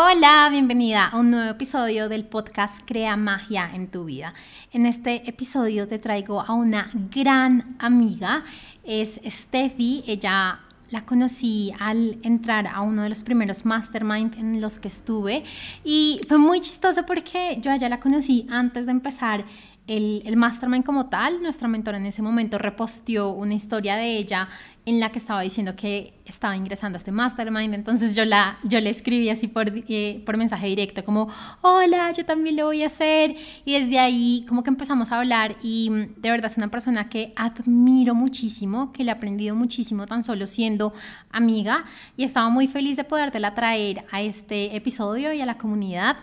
[0.00, 4.32] Hola, bienvenida a un nuevo episodio del podcast Crea Magia en tu vida.
[4.70, 8.44] En este episodio te traigo a una gran amiga,
[8.84, 14.78] es Steffi, ella la conocí al entrar a uno de los primeros mastermind en los
[14.78, 15.42] que estuve
[15.82, 19.44] y fue muy chistoso porque yo ya la conocí antes de empezar
[19.88, 24.48] el, mastermind como tal, nuestra mentora en ese momento reposteó una historia de ella
[24.84, 28.80] en la que estaba diciendo que estaba ingresando a este mastermind, entonces yo, la, yo
[28.80, 31.28] le escribí así por, eh, por mensaje directo, como,
[31.62, 35.56] hola, yo también lo voy a hacer, y desde ahí como que empezamos a hablar
[35.62, 40.06] y mm, de verdad es una persona que admiro muchísimo, que le he aprendido muchísimo
[40.06, 40.92] tan solo siendo
[41.30, 41.84] amiga,
[42.16, 46.16] y estaba muy feliz de podértela traer a este episodio y a la comunidad.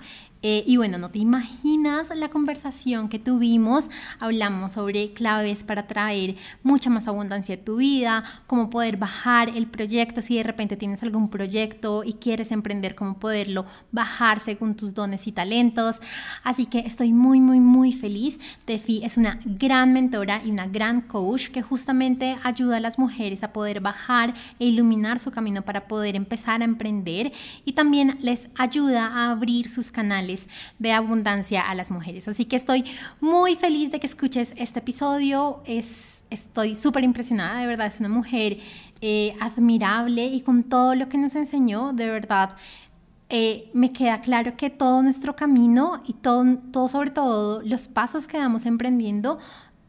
[0.47, 3.89] Eh, y bueno, no te imaginas la conversación que tuvimos.
[4.19, 9.65] Hablamos sobre claves para traer mucha más abundancia a tu vida, cómo poder bajar el
[9.65, 14.93] proyecto si de repente tienes algún proyecto y quieres emprender, cómo poderlo bajar según tus
[14.93, 15.95] dones y talentos.
[16.43, 18.39] Así que estoy muy, muy, muy feliz.
[18.65, 23.43] Tefi es una gran mentora y una gran coach que justamente ayuda a las mujeres
[23.43, 27.31] a poder bajar e iluminar su camino para poder empezar a emprender
[27.65, 30.34] y también les ayuda a abrir sus canales
[30.79, 32.27] de abundancia a las mujeres.
[32.27, 32.85] Así que estoy
[33.19, 35.61] muy feliz de que escuches este episodio.
[35.65, 38.57] Es, estoy súper impresionada, de verdad, es una mujer
[39.01, 42.55] eh, admirable y con todo lo que nos enseñó, de verdad.
[43.29, 48.27] Eh, me queda claro que todo nuestro camino y todo, todo, sobre todo los pasos
[48.27, 49.39] que vamos emprendiendo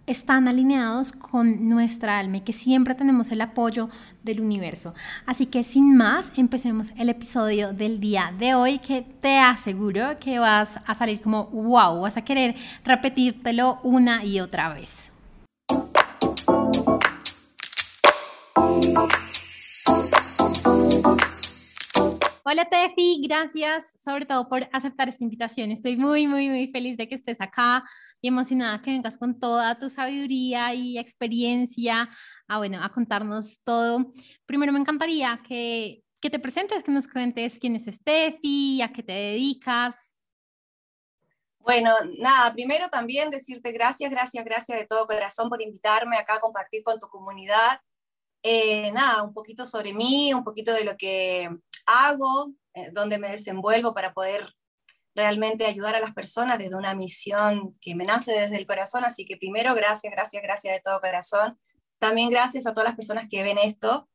[0.06, 3.88] están alineados con nuestra alma y que siempre tenemos el apoyo
[4.22, 4.94] del universo.
[5.26, 10.38] Así que sin más, empecemos el episodio del día de hoy que te aseguro que
[10.38, 12.54] vas a salir como wow, vas a querer
[12.84, 15.10] repetírtelo una y otra vez.
[22.48, 25.72] Hola Tefi, gracias sobre todo por aceptar esta invitación.
[25.72, 27.82] Estoy muy, muy, muy feliz de que estés acá
[28.20, 32.08] y emocionada que vengas con toda tu sabiduría y experiencia
[32.46, 34.12] a, bueno, a contarnos todo.
[34.46, 39.02] Primero me encantaría que, que te presentes, que nos cuentes quién es Steffi, a qué
[39.02, 40.14] te dedicas.
[41.58, 46.40] Bueno, nada, primero también decirte gracias, gracias, gracias de todo corazón por invitarme acá a
[46.40, 47.80] compartir con tu comunidad.
[48.48, 51.50] Eh, nada, un poquito sobre mí, un poquito de lo que
[51.86, 54.54] hago, eh, donde me desenvuelvo para poder
[55.14, 59.04] realmente ayudar a las personas desde una misión que me nace desde el corazón.
[59.04, 61.58] Así que primero, gracias, gracias, gracias de todo corazón.
[61.98, 64.08] También gracias a todas las personas que ven esto.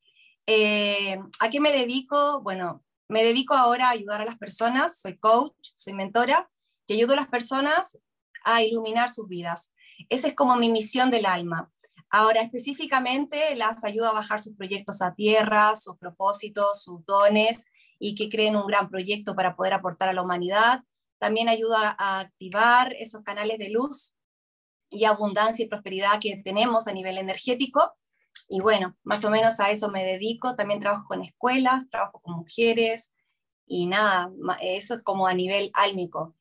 [0.46, 2.42] Eh, ¿A qué me dedico?
[2.42, 6.50] Bueno, me dedico ahora a ayudar a las personas, soy coach, soy mentora,
[6.88, 7.98] y ayudo a las personas
[8.44, 9.72] a iluminar sus vidas.
[10.10, 11.72] Esa es como mi misión del alma.
[12.14, 17.66] Ahora, específicamente, las ayudo a bajar sus proyectos a tierra, sus propósitos, sus dones
[18.00, 20.82] y que creen un gran proyecto para poder aportar a la humanidad.
[21.20, 24.14] También ayuda a activar esos canales de luz
[24.90, 27.94] y abundancia y prosperidad que tenemos a nivel energético.
[28.50, 30.58] Y bueno, más o menos a eso me dedico.
[30.58, 33.14] También trabajo con escuelas, trabajo con mujeres
[33.66, 34.30] y nada,
[34.62, 36.36] eso es como a nivel álmico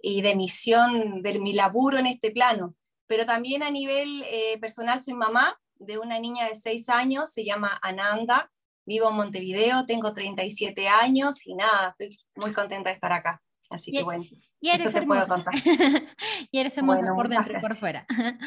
[0.00, 2.74] y de misión de mi laburo en este plano
[3.10, 7.44] pero también a nivel eh, personal soy mamá de una niña de 6 años, se
[7.44, 8.52] llama Ananda,
[8.86, 13.42] vivo en Montevideo, tengo 37 años y nada, estoy muy contenta de estar acá.
[13.68, 14.22] Así que bueno,
[14.60, 15.52] y eres eso te puedo contar.
[16.52, 18.06] y eres hermosa por dentro y por fuera.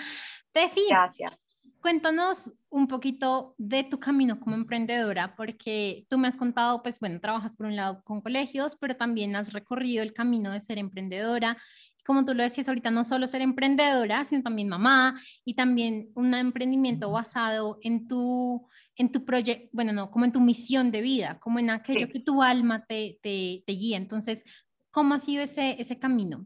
[0.54, 1.38] Tefi, gracias.
[1.82, 7.20] cuéntanos un poquito de tu camino como emprendedora, porque tú me has contado, pues bueno,
[7.20, 11.58] trabajas por un lado con colegios, pero también has recorrido el camino de ser emprendedora
[12.06, 16.34] como tú lo decías ahorita, no solo ser emprendedora, sino también mamá y también un
[16.34, 21.40] emprendimiento basado en tu, en tu proyecto, bueno, no, como en tu misión de vida,
[21.40, 23.98] como en aquello que tu alma te, te, te, guía.
[23.98, 24.44] Entonces,
[24.92, 26.46] ¿cómo ha sido ese, ese camino?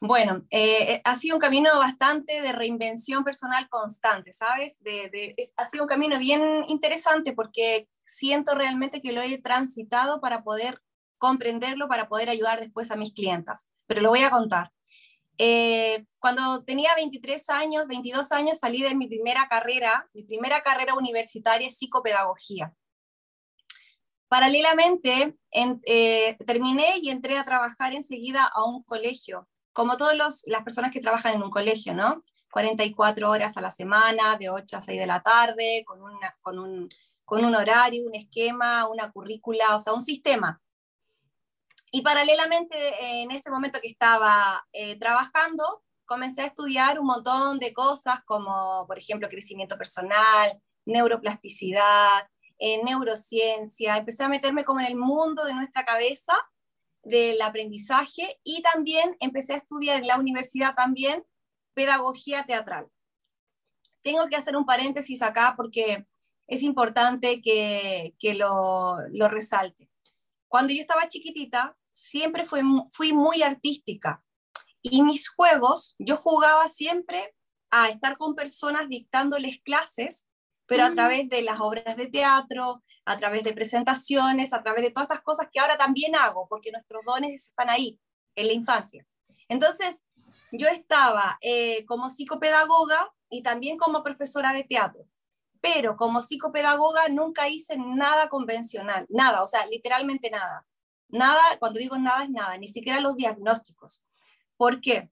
[0.00, 4.76] Bueno, eh, eh, ha sido un camino bastante de reinvención personal constante, ¿sabes?
[4.80, 9.38] De, de, eh, ha sido un camino bien interesante porque siento realmente que lo he
[9.38, 10.80] transitado para poder
[11.18, 14.70] comprenderlo, para poder ayudar después a mis clientas pero lo voy a contar.
[15.38, 20.94] Eh, cuando tenía 23 años, 22 años, salí de mi primera carrera, mi primera carrera
[20.94, 22.72] universitaria psicopedagogía.
[24.28, 25.36] Paralelamente,
[25.86, 31.00] eh, terminé y entré a trabajar enseguida a un colegio, como todas las personas que
[31.00, 32.22] trabajan en un colegio, ¿no?
[32.50, 36.88] 44 horas a la semana, de 8 a 6 de la tarde, con, un,
[37.24, 40.60] con un horario, un esquema, una currícula, o sea, un sistema.
[41.90, 42.76] Y paralelamente,
[43.22, 48.86] en ese momento que estaba eh, trabajando, comencé a estudiar un montón de cosas como,
[48.86, 53.96] por ejemplo, crecimiento personal, neuroplasticidad, eh, neurociencia.
[53.96, 56.34] Empecé a meterme como en el mundo de nuestra cabeza
[57.02, 61.24] del aprendizaje y también empecé a estudiar en la universidad también
[61.74, 62.88] pedagogía teatral.
[64.02, 66.06] Tengo que hacer un paréntesis acá porque
[66.48, 69.88] es importante que, lo, lo, resalte.
[70.48, 72.60] Cuando yo estaba chiquitita, siempre fui,
[72.92, 74.22] fui muy artística
[74.82, 77.34] y mis juegos, yo jugaba siempre
[77.70, 80.28] a estar con personas dictándoles clases
[80.68, 84.90] pero a través de las obras de teatro, a través de presentaciones, a través de
[84.90, 87.98] todas estas cosas que ahora también hago, porque nuestros dones están ahí,
[88.36, 89.06] en la infancia.
[89.48, 90.04] Entonces,
[90.52, 95.08] yo estaba eh, como psicopedagoga y también como profesora de teatro,
[95.62, 100.66] pero como psicopedagoga nunca hice nada convencional, nada, o sea, literalmente nada.
[101.08, 104.04] Nada, cuando digo nada es nada, ni siquiera los diagnósticos.
[104.56, 105.10] ¿Por qué?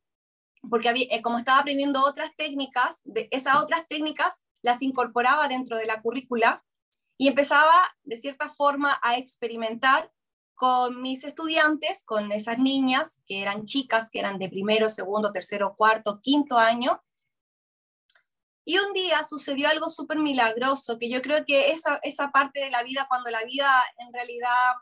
[0.69, 5.76] Porque había, eh, como estaba aprendiendo otras técnicas, de esas otras técnicas las incorporaba dentro
[5.76, 6.64] de la currícula
[7.16, 7.72] y empezaba
[8.02, 10.12] de cierta forma a experimentar
[10.54, 15.75] con mis estudiantes, con esas niñas que eran chicas, que eran de primero, segundo, tercero,
[15.76, 17.02] cuarto, quinto año.
[18.64, 22.70] Y un día sucedió algo súper milagroso, que yo creo que esa, esa parte de
[22.70, 24.72] la vida, cuando la vida en realidad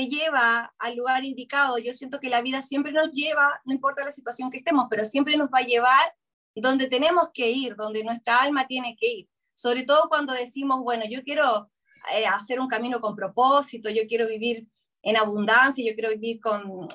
[0.00, 4.02] te lleva al lugar indicado, yo siento que la vida siempre nos lleva, no importa
[4.02, 6.14] la situación que estemos, pero siempre nos va a llevar
[6.54, 9.28] donde tenemos que ir, donde nuestra alma tiene que ir.
[9.54, 11.70] Sobre todo cuando decimos, bueno, yo quiero
[12.14, 14.66] eh, hacer un camino con propósito, yo quiero vivir
[15.02, 16.88] en abundancia, yo quiero vivir con,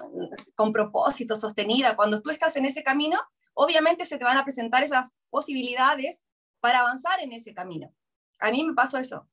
[0.56, 1.96] con propósito, sostenida.
[1.96, 3.20] Cuando tú estás en ese camino,
[3.54, 6.24] obviamente se te van a presentar esas posibilidades
[6.60, 7.94] para avanzar en ese camino.
[8.40, 9.30] A mí me pasó eso.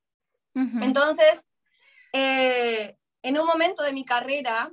[0.53, 1.47] Entonces,
[2.13, 4.71] eh, en un momento de mi carrera,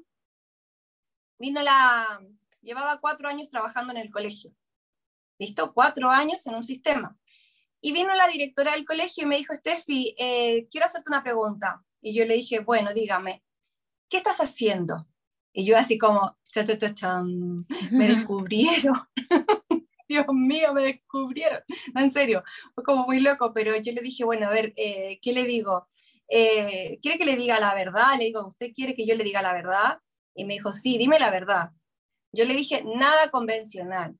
[1.38, 2.20] vino la,
[2.60, 4.54] llevaba cuatro años trabajando en el colegio.
[5.40, 5.72] ¿listo?
[5.72, 7.16] Cuatro años en un sistema.
[7.80, 11.82] Y vino la directora del colegio y me dijo, Steffi, eh, quiero hacerte una pregunta.
[12.02, 13.42] Y yo le dije, bueno, dígame,
[14.08, 15.08] ¿qué estás haciendo?
[15.52, 18.94] Y yo así como, cha, cha, cha, me descubrieron.
[20.08, 21.62] Dios mío, me descubrieron.
[21.94, 22.44] en serio,
[22.74, 25.88] fue como muy loco, pero yo le dije, bueno, a ver, eh, ¿qué le digo?
[26.30, 28.16] Eh, ¿Quiere que le diga la verdad?
[28.16, 29.98] Le digo, ¿usted quiere que yo le diga la verdad?
[30.34, 31.70] Y me dijo, sí, dime la verdad.
[32.32, 34.16] Yo le dije, nada convencional,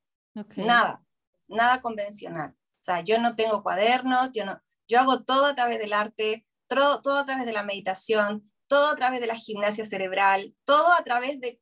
[0.57, 1.03] nada
[1.51, 2.51] nada convencional.
[2.51, 6.47] O sea, yo no tengo cuadernos, yo, no, yo hago todo a través del arte,
[6.67, 10.93] todo, todo a través de la meditación, todo a través de la gimnasia cerebral, todo
[10.93, 11.61] a través de,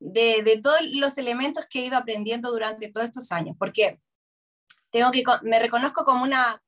[0.00, 3.54] de, de todos los elementos que he ido aprendiendo durante todos estos años.
[3.58, 4.00] Porque
[4.90, 6.62] tengo que, me reconozco como una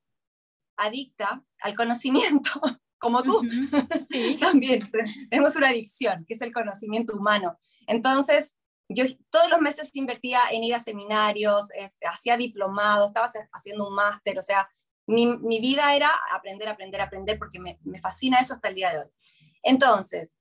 [0.77, 2.49] adicta al conocimiento,
[3.01, 3.41] como tú.
[4.39, 4.85] También
[5.29, 7.57] tenemos una adicción, que es el conocimiento humano.
[7.87, 8.55] Entonces,
[8.87, 13.95] yo todos los meses invertía en ir a seminarios, este, hacía diplomados, estaba haciendo un
[13.95, 14.69] máster, o sea,
[15.07, 18.91] mi, mi, vida era aprender, aprender, aprender, porque me, me, fascina eso hasta el día
[18.91, 19.09] de hoy.
[19.63, 20.33] Entonces,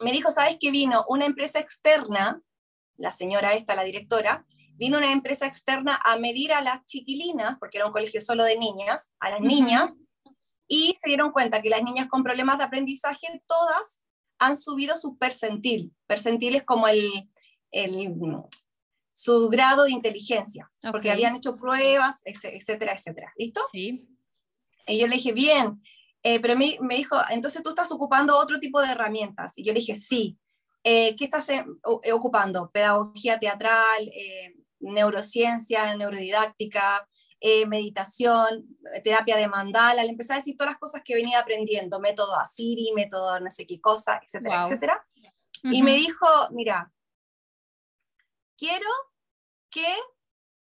[0.00, 1.04] me dijo, ¿sabes qué vino?
[1.08, 2.40] Una empresa externa,
[2.96, 4.46] la señora esta, la directora,
[4.76, 8.58] vino una empresa externa a medir a las chiquilinas, porque era un colegio solo de
[8.58, 9.96] niñas, a las niñas,
[10.68, 14.02] y se dieron cuenta que las niñas con problemas de aprendizaje, todas
[14.38, 15.92] han subido su percentil.
[16.06, 17.28] Percentil es como el,
[19.12, 23.32] su grado de inteligencia, porque habían hecho pruebas, etcétera, etcétera.
[23.36, 23.60] ¿Listo?
[23.70, 24.08] Sí.
[24.86, 25.80] Y yo le dije, bien,
[26.22, 29.52] eh, pero me, me, dijo, entonces tú estás ocupando otro tipo de herramientas.
[29.56, 30.38] Y yo le dije, sí.
[30.82, 31.64] Eh, ¿Qué estás eh,
[32.12, 32.70] ocupando?
[32.70, 34.10] Pedagogía teatral,
[34.80, 37.08] neurociencia, neurodidáctica,
[37.68, 38.66] meditación,
[39.02, 40.02] terapia de mandala.
[40.02, 43.66] Le empecé a decir todas las cosas que venía aprendiendo, método Asiri, método no sé
[43.66, 45.06] qué cosa, etcétera, etcétera.
[45.64, 46.92] Y me dijo, mira,
[48.56, 48.88] quiero
[49.70, 49.86] que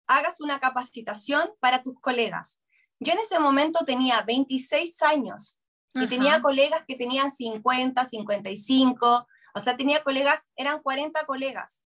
[0.07, 2.61] hagas una capacitación para tus colegas.
[2.99, 5.61] Yo en ese momento tenía 26 años
[5.93, 11.83] y tenía colegas que tenían 50, 55, o sea, tenía colegas, eran 40 colegas.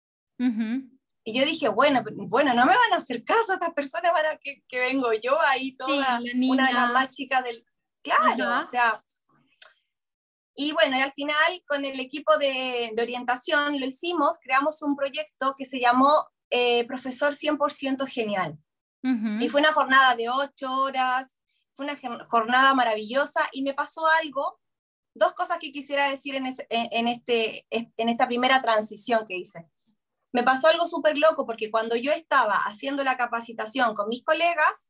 [1.28, 4.62] Y yo dije, bueno, bueno, no me van a hacer caso estas personas, van que,
[4.68, 7.66] que vengo yo ahí toda, una de las más chicas del...
[8.00, 9.02] Claro, o sea,
[10.54, 14.95] y bueno, y al final con el equipo de, de orientación lo hicimos, creamos un
[14.95, 18.56] proyecto que se llamó eh, Profesor 100% Genial.
[19.40, 21.38] Y fue una jornada de ocho horas,
[21.75, 21.97] fue una
[22.28, 24.61] jornada maravillosa y me pasó algo,
[25.14, 29.68] dos cosas que quisiera decir en, en, este, en esta primera transición que hice.
[30.37, 34.87] Me pasó algo súper loco porque cuando yo estaba haciendo la capacitación con mis colegas,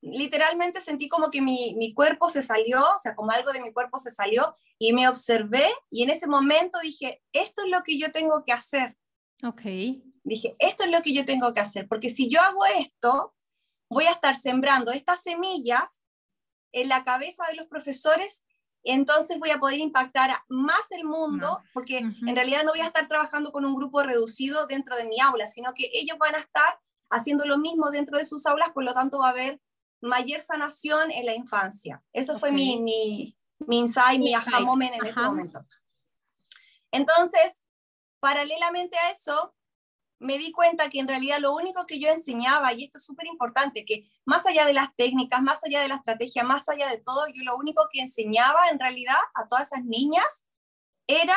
[0.00, 3.74] literalmente sentí como que mi, mi, cuerpo se salió, o sea, como algo de mi
[3.74, 7.98] cuerpo se salió y me observé y en ese momento dije, esto es lo que
[7.98, 8.96] yo tengo que hacer.
[9.44, 9.60] Ok.
[10.24, 13.34] Dije, esto es lo que yo tengo que hacer, porque si yo hago esto,
[13.90, 16.02] voy a estar sembrando estas semillas
[16.72, 18.46] en la cabeza de los profesores
[18.92, 23.08] entonces voy a poder impactar más el mundo, porque en realidad no voy a estar
[23.08, 26.78] trabajando con un grupo reducido dentro de mi aula, sino que ellos van a estar
[27.10, 29.60] haciendo lo mismo dentro de sus aulas, por lo tanto va a haber
[30.00, 32.02] mayor sanación en la infancia.
[32.12, 35.64] Eso fue mi, mi, mi insight, mi aha moment en este momento.
[36.92, 37.64] Entonces,
[38.20, 39.54] paralelamente a eso,
[40.18, 43.26] me di cuenta que en realidad lo único que yo enseñaba, y esto es súper
[43.26, 46.98] importante, que más allá de las técnicas, más allá de la estrategia, más allá de
[46.98, 50.46] todo, yo lo único que enseñaba en realidad a todas esas niñas
[51.06, 51.36] era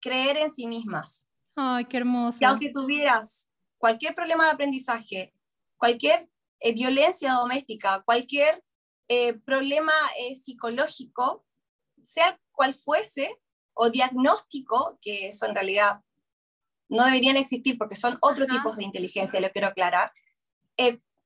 [0.00, 1.28] creer en sí mismas.
[1.54, 2.38] Ay, qué hermoso.
[2.38, 3.48] Que aunque tuvieras
[3.78, 5.34] cualquier problema de aprendizaje,
[5.76, 6.28] cualquier
[6.60, 8.64] eh, violencia doméstica, cualquier
[9.08, 11.44] eh, problema eh, psicológico,
[12.02, 13.38] sea cual fuese,
[13.74, 16.02] o diagnóstico, que eso en realidad
[16.92, 20.12] no deberían existir porque son otros tipos de inteligencia, lo quiero aclarar.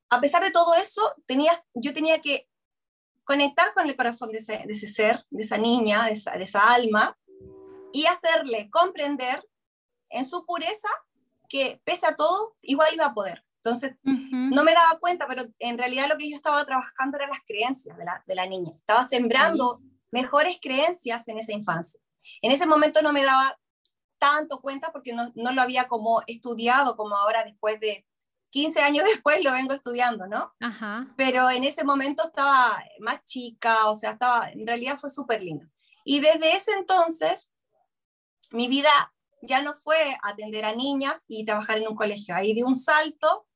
[0.09, 2.49] a pesar de todo eso, tenía, yo tenía que
[3.25, 6.45] conectar con el corazón de ese, de ese ser, de esa niña, de esa, de
[6.45, 7.19] esa, alma,
[7.93, 9.45] y hacerle comprender
[10.11, 10.89] en su pureza
[11.49, 13.45] que pese a todo, igual iba a poder.
[13.57, 17.41] Entonces, no me daba cuenta, pero en realidad lo que yo estaba trabajando eran las
[17.45, 18.73] creencias de la, de la niña.
[18.79, 19.81] Estaba sembrando
[20.13, 22.01] mejores creencias en esa infancia.
[22.43, 23.59] En ese momento no me daba
[24.19, 28.07] tanto cuenta porque no, no, lo había como estudiado como ahora después de
[28.51, 30.55] 15 años después lo vengo estudiando, ¿no?
[30.61, 31.13] Ajá.
[31.17, 35.67] Pero en ese momento estaba más chica, o sea, estaba, en realidad fue súper lindo.
[36.05, 37.51] Y desde ese entonces,
[38.51, 38.91] mi vida
[39.43, 42.35] ya no fue atender a niñas y trabajar en un colegio.
[42.35, 43.47] Ahí di un salto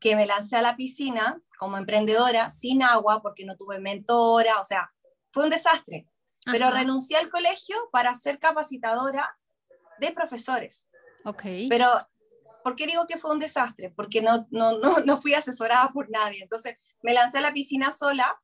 [0.00, 4.64] que me lancé a la piscina como emprendedora sin agua porque no tuve mentora, o
[4.64, 4.92] sea,
[5.32, 6.08] fue un desastre.
[6.44, 9.38] Pero renuncié al colegio para ser capacitadora
[10.06, 10.88] de profesores.
[11.24, 11.42] Ok.
[11.70, 11.88] Pero,
[12.62, 13.90] ¿por qué digo que fue un desastre?
[13.90, 16.42] Porque no, no, no, no fui asesorada por nadie.
[16.42, 18.40] Entonces, me lancé a la piscina sola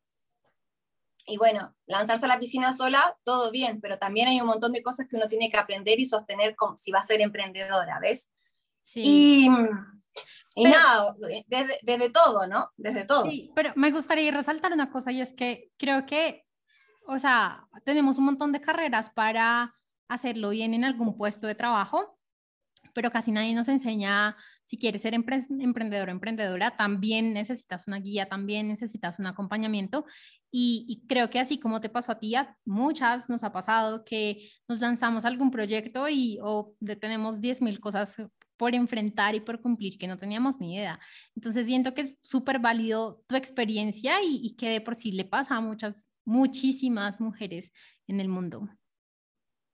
[1.29, 4.83] y bueno, lanzarse a la piscina sola, todo bien, pero también hay un montón de
[4.83, 8.33] cosas que uno tiene que aprender y sostener como, si va a ser emprendedora, ¿ves?
[8.81, 9.03] Sí.
[9.05, 9.49] Y,
[10.55, 11.15] y nada,
[11.47, 12.73] desde, desde, todo, ¿no?
[12.79, 13.25] Desde todo.
[13.25, 16.47] Sí, pero me gustaría resaltar una cosa y es que creo que,
[17.07, 19.78] o sea, tenemos un montón de carreras para
[20.09, 22.19] hacerlo bien en algún puesto de trabajo,
[22.95, 28.29] pero casi nadie nos enseña si quieres ser emprendedor o emprendedora, también necesitas una guía,
[28.29, 30.05] también necesitas un acompañamiento.
[30.51, 34.51] Y, creo que así como te pasó a ti, a muchas nos ha pasado que
[34.69, 38.17] nos lanzamos algún proyecto y o tenemos 10.000 cosas
[38.59, 41.01] por enfrentar y por cumplir que no teníamos ni idea.
[41.35, 45.57] Entonces siento que es súper válido tu experiencia y que de por sí le pasa
[45.57, 47.73] a muchas, muchísimas mujeres
[48.07, 48.69] en el mundo.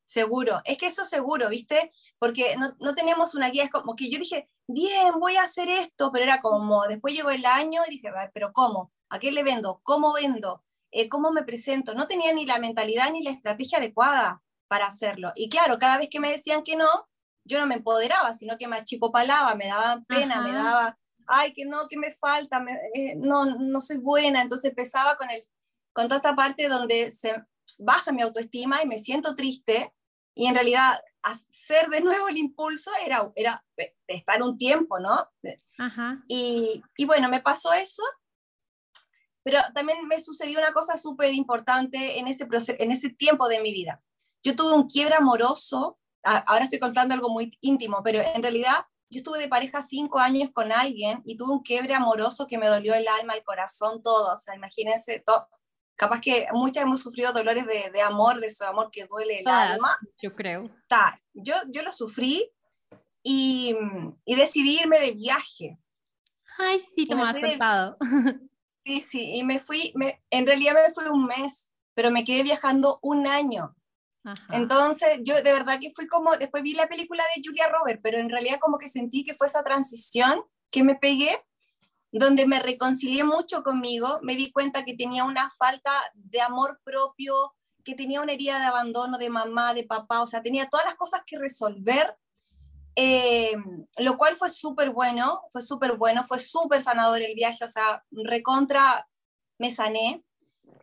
[0.07, 1.93] Seguro, es que eso seguro, ¿viste?
[2.19, 5.69] Porque no, no teníamos una guía, es como que yo dije, bien, voy a hacer
[5.69, 8.93] esto, pero era como, después llegó el año y dije, pero ¿cómo?
[9.09, 9.81] ¿A qué le vendo?
[9.83, 10.63] ¿Cómo vendo?
[10.91, 11.95] Eh, ¿Cómo me presento?
[11.95, 15.33] No tenía ni la mentalidad ni la estrategia adecuada para hacerlo.
[15.37, 17.09] Y claro, cada vez que me decían que no,
[17.45, 21.53] yo no me empoderaba, sino que más chico palaba, me daba pena, me daba, ay,
[21.53, 24.43] que no, que me falta, eh, no, no soy buena.
[24.43, 25.45] Entonces empezaba con, el,
[25.93, 27.35] con toda esta parte donde se,
[27.79, 29.93] baja mi autoestima y me siento triste
[30.35, 33.65] y en realidad hacer de nuevo el impulso era, era
[34.07, 35.29] estar un tiempo, ¿no?
[35.79, 36.23] Ajá.
[36.29, 38.03] Y, y, bueno, me pasó eso,
[39.43, 42.47] pero también me sucedió una cosa súper importante en ese,
[42.79, 44.03] en ese tiempo de mi vida.
[44.43, 49.19] Yo tuve un quiebre amoroso, ahora estoy contando algo muy íntimo, pero en realidad yo
[49.19, 52.95] estuve de pareja cinco años con alguien y tuve un quiebre amoroso que me dolió
[52.95, 54.35] el alma, el corazón, todo.
[54.35, 55.47] O sea, imagínense, todo,
[55.97, 59.49] capaz que muchas hemos sufrido dolores de, de amor, de su amor que duele el
[59.49, 59.99] alma.
[60.23, 60.71] Yo creo.
[61.33, 62.51] yo, yo lo sufrí
[63.23, 63.75] y,
[64.25, 65.79] y decidí irme de viaje.
[66.59, 67.97] Ay, sí, te me has contado.
[68.87, 72.43] Sí, sí, y me fui, me, en realidad me fui un mes, pero me quedé
[72.43, 73.75] viajando un año.
[74.51, 78.19] Entonces, yo de verdad que fui como, después vi la película de Julia Roberts, pero
[78.19, 81.43] en realidad como que sentí que fue esa transición que me pegué
[82.19, 87.55] donde me reconcilié mucho conmigo, me di cuenta que tenía una falta de amor propio,
[87.85, 90.95] que tenía una herida de abandono de mamá, de papá, o sea, tenía todas las
[90.95, 92.17] cosas que resolver,
[92.95, 93.57] eh,
[93.99, 98.05] lo cual fue súper bueno, fue súper bueno, fue súper sanador el viaje, o sea,
[98.13, 99.09] recontra
[99.59, 100.23] me sané.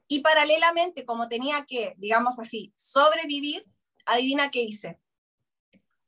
[0.09, 3.65] Y paralelamente, como tenía que, digamos así, sobrevivir,
[4.05, 4.99] adivina qué hice.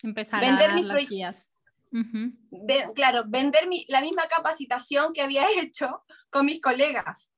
[0.02, 1.53] Empezar Vender a
[1.94, 7.32] mis claro, vender la misma capacitación que había hecho con mis colegas.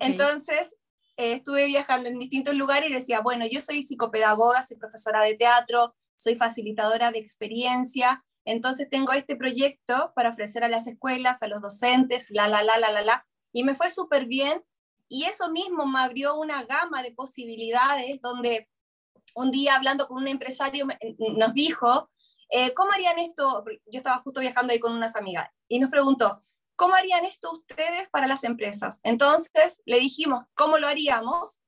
[0.00, 0.76] Entonces,
[1.16, 5.34] eh, estuve viajando en distintos lugares y decía, bueno, yo soy psicopedagoga, soy profesora de
[5.34, 11.48] teatro, soy facilitadora de experiencia, entonces tengo este proyecto para ofrecer a las escuelas, a
[11.48, 13.26] los docentes, la, la, la, la, la, la.
[13.52, 14.62] Y me fue súper bien
[15.08, 18.68] Y eso mismo me abrió una gama de posibilidades donde
[19.34, 20.86] un día hablando con un empresario
[21.36, 22.10] nos dijo,
[22.50, 23.64] eh, ¿cómo harían esto?
[23.86, 26.42] Yo estaba justo viajando ahí con unas amigas y nos preguntó,
[26.76, 29.00] ¿cómo harían esto ustedes para las empresas?
[29.02, 31.60] Entonces le dijimos, ¿cómo lo haríamos?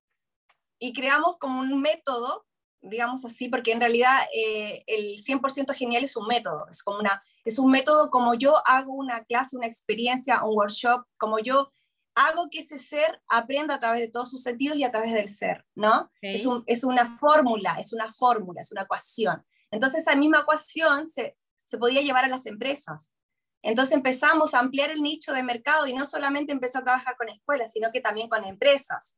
[0.78, 2.46] Y creamos como un método,
[2.80, 7.22] digamos así, porque en realidad eh, el 100% genial es un método, es como una,
[7.44, 11.70] es un método como yo hago una clase, una experiencia, un workshop, como yo
[12.14, 15.28] hago que ese ser aprenda a través de todos sus sentidos y a través del
[15.28, 16.10] ser, ¿no?
[16.20, 19.44] Es, es, una fórmula, es una fórmula, es una ecuación.
[19.70, 23.14] Entonces esa misma ecuación se, se podía llevar a las empresas.
[23.62, 27.28] Entonces empezamos a ampliar el nicho de mercado y no solamente empecé a trabajar con
[27.28, 29.16] escuelas, sino que también con empresas.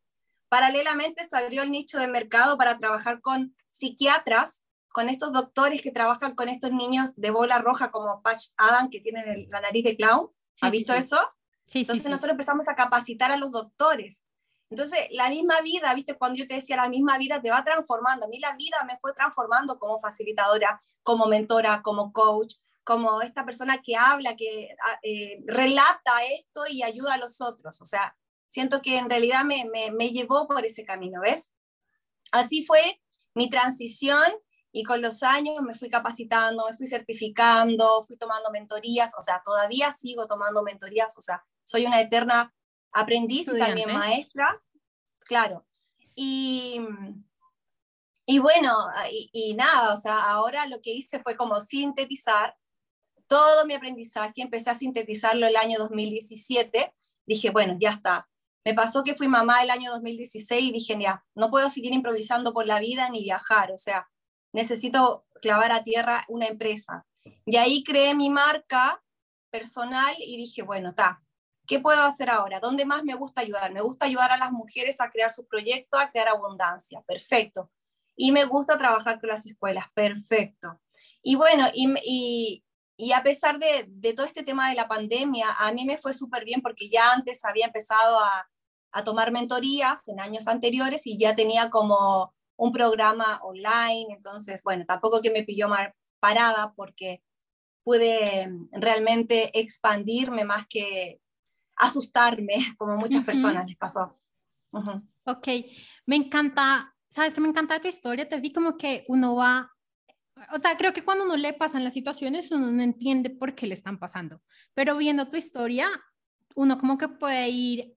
[0.49, 5.91] Paralelamente se abrió el nicho de mercado para trabajar con psiquiatras, con estos doctores que
[5.91, 9.97] trabajan con estos niños de bola roja como Patch Adam, que tienen la nariz de
[9.97, 10.31] clown.
[10.61, 11.19] ¿Ha visto eso?
[11.67, 14.25] Sí, Entonces nosotros empezamos a capacitar a los doctores.
[14.73, 18.25] Entonces, la misma vida, viste, cuando yo te decía, la misma vida te va transformando.
[18.25, 23.45] A mí la vida me fue transformando como facilitadora, como mentora, como coach, como esta
[23.45, 27.83] persona que habla, que ah, eh, relata esto y ayuda a los otros.
[27.83, 28.17] O sea,
[28.49, 31.53] siento que en realidad me, me, llevó por ese camino, ¿ves?
[32.31, 32.99] Así fue
[33.35, 34.25] mi transición
[34.73, 39.43] y con los años me fui capacitando, me fui certificando, fui tomando mentorías, o sea,
[39.45, 42.55] todavía sigo tomando mentorías, o sea, soy una eterna
[42.93, 44.59] aprendiz y también maestra,
[45.21, 45.67] claro.
[46.15, 46.81] Y,
[48.27, 48.75] y bueno,
[49.11, 52.57] y, y, nada, o sea, ahora lo que hice fue como sintetizar
[53.27, 56.95] todo mi aprendizaje, empecé a sintetizarlo el año 2017,
[57.25, 58.29] dije, bueno, ya está.
[58.65, 62.53] Me pasó que fui mamá el año 2016 y dije, ya, no puedo seguir improvisando
[62.53, 64.09] por la vida ni viajar, o sea,
[64.53, 67.07] necesito clavar a tierra una empresa.
[67.47, 69.03] Y ahí creé mi marca
[69.51, 71.23] personal y dije, bueno, está,
[71.73, 72.61] ¿qué puedo hacer ahora?
[72.61, 73.73] ¿Dónde más me gusta ayudar?
[73.73, 77.71] Me gusta ayudar a las mujeres a crear su proyecto, a crear abundancia, perfecto.
[78.15, 80.83] Y me gusta trabajar con las escuelas, perfecto.
[81.23, 82.63] Y bueno, y,
[82.99, 86.13] y a pesar de, de, todo este tema de la pandemia, a mí me fue
[86.13, 88.47] súper bien porque ya antes había empezado a,
[88.93, 94.85] a, tomar mentorías en años anteriores y ya tenía como un programa online, entonces, bueno,
[94.87, 97.23] tampoco que me pilló mal parada porque
[97.83, 101.23] pude realmente expandirme más que
[101.77, 104.19] asustarme, como muchas personas les pasó.
[105.25, 105.49] Ok,
[106.07, 109.73] me encanta, sabes que me encanta tu historia, te vi como que uno va
[110.53, 113.67] o sea, creo que cuando uno le pasan las situaciones, uno no entiende por qué
[113.67, 114.43] le están pasando,
[114.75, 115.89] pero viendo tu historia,
[116.55, 117.95] uno como que puede ir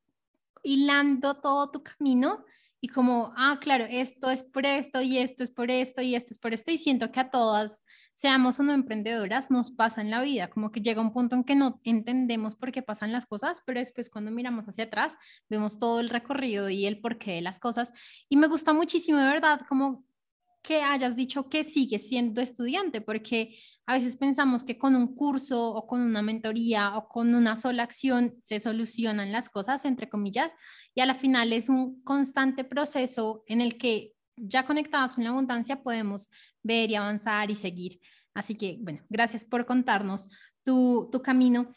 [0.64, 2.46] hilando todo tu camino
[2.82, 6.34] y como, ah, claro, esto es por esto y esto es por esto y esto
[6.34, 7.84] es por esto y siento que a todas,
[8.16, 11.44] seamos o no emprendedoras, nos pasa en la vida, como que llega un punto en
[11.44, 15.18] que no entendemos por qué pasan las cosas, pero después cuando miramos hacia atrás,
[15.50, 17.92] vemos todo el recorrido y el porqué de las cosas.
[18.30, 20.06] Y me gusta muchísimo, de verdad, como
[20.64, 25.74] que hayas dicho que sigues siendo estudiante, porque a veces pensamos que con un curso
[25.74, 30.52] o con una mentoría o con una sola acción se solucionan las cosas, entre comillas,
[30.96, 35.30] y a la final es un constante proceso en el que ya conectadas con la
[35.32, 36.30] abundancia podemos
[36.64, 38.00] ver y avanzar y seguir.
[38.34, 40.30] Así que, bueno, gracias por contarnos
[40.64, 41.72] tu, tu camino.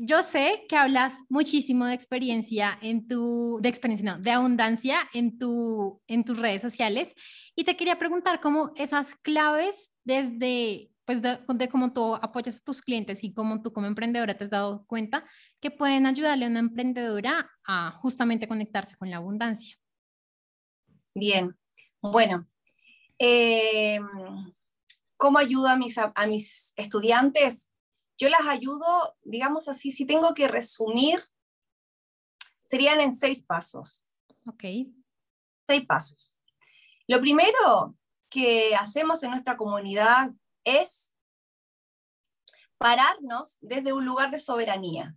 [0.00, 5.38] Yo sé que hablas muchísimo de experiencia en tu, de experiencia, no, de abundancia en,
[5.38, 7.14] tu, en tus redes sociales
[7.56, 12.80] y te quería preguntar cómo esas claves desde, pues de, cómo tú apoyas a tus
[12.80, 15.24] clientes y cómo tú como emprendedora te has dado cuenta
[15.58, 19.74] que pueden ayudarle a una emprendedora a justamente conectarse con la abundancia.
[21.12, 21.56] Bien,
[22.00, 22.46] bueno,
[23.18, 24.06] em,
[25.16, 27.70] ¿cómo ayudo a mis, a mis estudiantes?
[28.18, 31.22] Yo las ayudo, digamos así, si tengo que resumir,
[32.64, 34.04] serían en seis pasos.
[34.46, 34.64] Ok.
[35.66, 36.34] Seis pasos.
[37.06, 37.96] Lo primero
[38.28, 40.32] que hacemos en nuestra comunidad
[40.64, 41.12] es
[42.76, 45.16] pararnos desde un lugar de soberanía.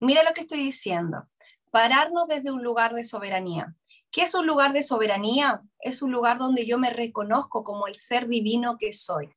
[0.00, 1.28] Mira lo que estoy diciendo,
[1.70, 3.74] pararnos desde un lugar de soberanía.
[4.10, 5.62] ¿Qué es un lugar de soberanía?
[5.80, 9.30] Es un lugar donde yo me reconozco como el ser divino que soy.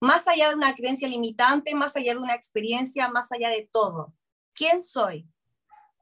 [0.00, 4.14] Más allá de una creencia limitante, más allá de una experiencia, más allá de todo.
[4.54, 5.28] ¿Quién soy?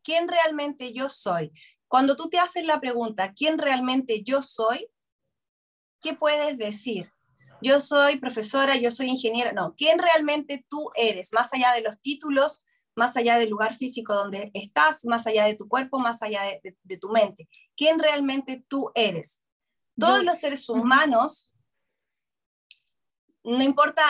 [0.03, 1.53] ¿Quién realmente yo soy?
[1.89, 4.89] Cuando tú te haces la pregunta, ¿quién realmente yo soy?
[6.01, 7.13] ¿Qué puedes decir?
[7.63, 9.53] Yo soy profesora, yo soy ingeniera.
[9.53, 11.33] No, ¿quién realmente tú eres?
[11.33, 12.65] Más allá de los títulos,
[12.97, 16.97] más allá del lugar físico donde estás, más allá de tu cuerpo, más allá de,
[16.97, 17.49] tu mente.
[17.77, 19.45] ¿Quién realmente tú eres?
[19.99, 21.55] Todos los seres humanos,
[23.45, 24.03] no importa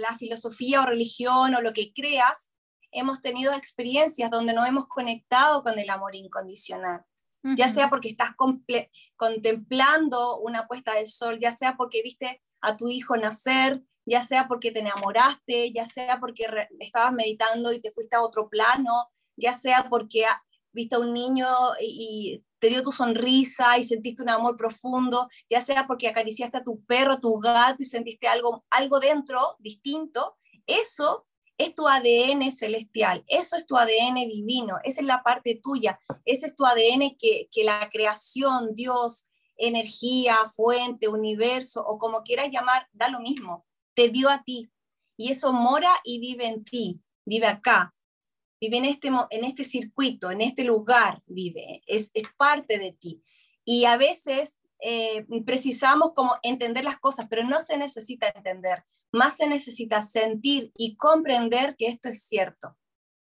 [0.00, 2.54] la filosofía o religión o lo que creas,
[2.92, 7.04] hemos tenido experiencias donde no hemos conectado con el amor incondicional.
[7.56, 8.30] Ya sea porque estás
[9.16, 14.48] contemplando una puesta de sol, ya sea porque viste a tu hijo nacer, ya sea
[14.48, 16.46] porque te enamoraste, ya sea porque
[16.80, 20.24] estabas meditando y te fuiste a otro plano, ya sea porque
[20.72, 21.46] viste a un niño
[21.80, 26.64] y, te dio tu sonrisa y sentiste un amor profundo, ya sea porque acariciaste a
[26.64, 33.22] tu perro, tu gato y sentiste algo, algo dentro distinto, eso es tu ADN celestial,
[33.28, 37.48] eso es tu ADN divino, esa es la parte tuya, ese es tu ADN que,
[37.52, 43.67] que la creación, Dios, energía, fuente, universo o como quieras llamar, da lo mismo,
[43.98, 44.70] te dio a ti.
[45.16, 47.96] Y eso mora y vive en ti, vive acá,
[48.60, 53.24] vive en este, en este circuito, en este lugar, vive, es, es parte de ti.
[53.64, 59.36] Y a veces eh, precisamos como entender las cosas, pero no se necesita entender, más
[59.36, 62.76] se necesita sentir y comprender que esto es cierto,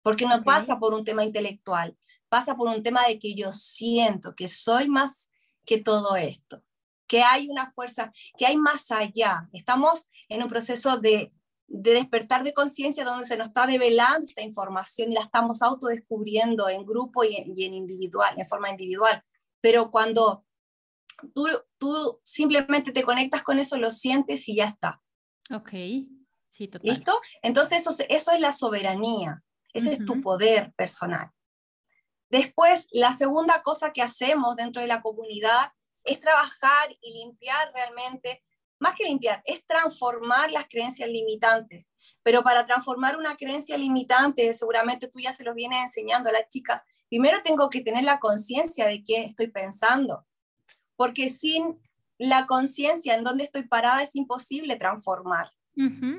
[0.02, 4.36] porque no pasa por un tema intelectual, pasa por un tema de que yo siento
[4.36, 5.32] que soy más
[5.66, 6.62] que todo esto,
[7.10, 9.48] que hay una fuerza, que hay más allá.
[9.52, 11.32] Estamos en un proceso de
[11.72, 16.68] de despertar de conciencia donde se nos está develando esta información y la estamos autodescubriendo
[16.68, 19.22] en grupo y en, individual, en forma individual.
[19.60, 20.44] Pero cuando
[21.32, 21.46] tú,
[21.78, 25.00] tú simplemente te conectas con eso, lo sientes y ya está.
[25.54, 25.70] Ok,
[26.50, 26.90] sí, total.
[26.90, 27.20] ¿Listo?
[27.40, 29.40] Entonces eso, eso es la soberanía,
[29.72, 31.30] ese es tu poder personal.
[32.30, 35.70] Después, la segunda cosa que hacemos dentro de la comunidad
[36.04, 38.42] es trabajar y limpiar realmente
[38.80, 41.86] más que limpiar, es transformar las creencias limitantes.
[42.22, 46.48] Pero para transformar una creencia limitante, seguramente tú ya se lo vienes enseñando a las
[46.48, 50.26] chicas, primero tengo que tener la conciencia de qué estoy pensando,
[50.96, 51.78] porque sin
[52.18, 55.52] la conciencia en dónde estoy parada es imposible transformar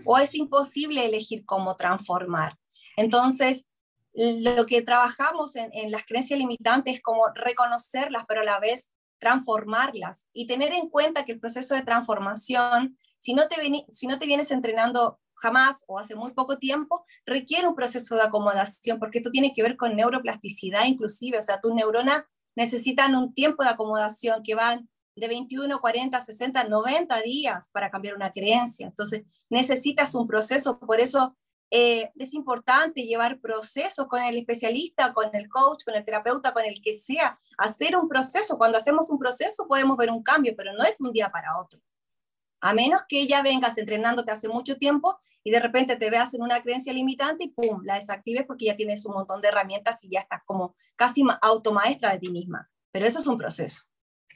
[0.06, 2.58] o es imposible elegir cómo transformar.
[2.98, 3.68] Entonces,
[4.14, 8.90] lo que trabajamos en, en, las creencias limitantes es como reconocerlas, pero a la vez
[9.22, 13.56] transformarlas y tener en cuenta que el proceso de transformación, si no te,
[13.90, 18.24] si no te vienes entrenando jamás o hace muy poco tiempo, requiere un proceso de
[18.24, 22.24] acomodación, porque esto tiene que ver con neuroplasticidad inclusive, o sea, tus neuronas
[22.56, 28.16] necesitan un tiempo de acomodación que van de 21, 40, 60, 90 días para cambiar
[28.16, 28.88] una creencia.
[28.88, 31.38] Entonces, necesitas un proceso, por eso
[31.74, 36.66] eh, es importante llevar procesos con el especialista, con el coach, con el terapeuta, con
[36.66, 38.58] el que sea, hacer un proceso.
[38.58, 41.80] Cuando hacemos un proceso podemos ver un cambio, pero no es un día para otro.
[42.60, 46.42] A menos que ya vengas entrenándote hace mucho tiempo y de repente te veas en
[46.42, 50.10] una creencia limitante y pum, la desactives porque ya tienes un montón de herramientas y
[50.10, 52.70] ya estás como casi automaestra de ti misma.
[52.92, 53.84] Pero eso es un proceso.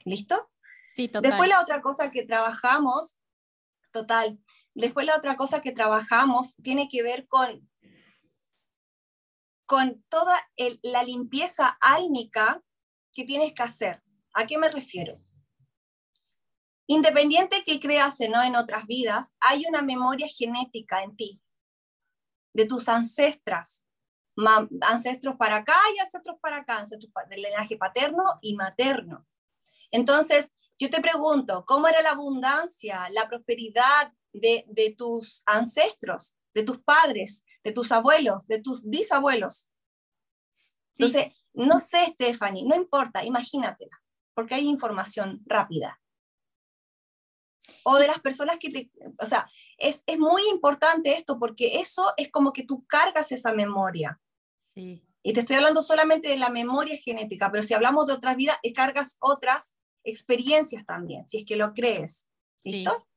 [0.06, 0.50] ¿Listo?
[0.90, 1.32] Sí, total.
[1.32, 3.18] Después la otra cosa que trabajamos,
[3.92, 4.40] total,
[4.76, 7.70] Después la otra cosa que trabajamos tiene que ver con,
[9.66, 10.36] con toda
[10.84, 12.62] la limpieza álmica
[13.14, 14.04] que tienes que hacer.
[14.34, 15.22] ¿A qué me refiero?
[16.88, 21.42] Independiente que creas no en otras vidas, hay una memoria genética en ti,
[22.54, 23.88] de tus ancestras,
[24.82, 29.26] ancestros para acá y ancestros para acá, ancestros del linaje paterno y materno.
[29.90, 36.80] Entonces, yo te pregunto, ¿cómo era la abundancia, la prosperidad, de, tus ancestros, de tus
[36.80, 39.70] padres, de tus abuelos, de tus bisabuelos.
[40.98, 44.02] Entonces, no sé, Stephanie, no importa, imagínatela,
[44.34, 46.00] porque hay información rápida.
[47.84, 52.14] O de las personas que te, o sea, es, es muy importante esto porque eso
[52.18, 54.20] es como que tú cargas esa memoria.
[54.60, 55.04] Sí.
[55.24, 58.58] Y te estoy hablando solamente de la memoria genética, pero si hablamos de otras vidas,
[58.76, 62.30] cargas otras experiencias también, si es que lo crees.
[62.64, 63.08] ¿Listo?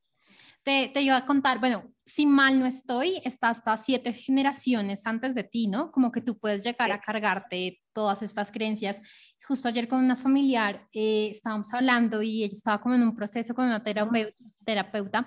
[0.68, 5.35] Te, te iba a contar, bueno, si mal no estoy, está hasta siete generaciones antes
[5.35, 5.90] de ti, ¿no?
[5.90, 9.00] Como que tú puedes llegar a cargarte todas estas creencias.
[9.46, 13.54] Justo ayer con una familiar eh, estábamos hablando y ella estaba como en un proceso
[13.54, 15.26] con una terapeuta, terapeuta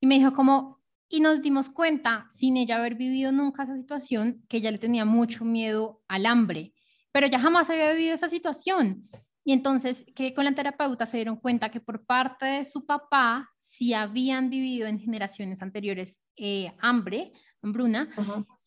[0.00, 4.44] y me dijo como, y nos dimos cuenta, sin ella haber vivido nunca esa situación,
[4.50, 6.74] que ella le tenía mucho miedo al hambre,
[7.10, 9.04] pero ya jamás había vivido esa situación.
[9.44, 13.50] Y entonces que con la terapeuta se dieron cuenta que por parte de su papá,
[13.58, 18.08] si habían vivido en generaciones anteriores eh, hambre, hambruna,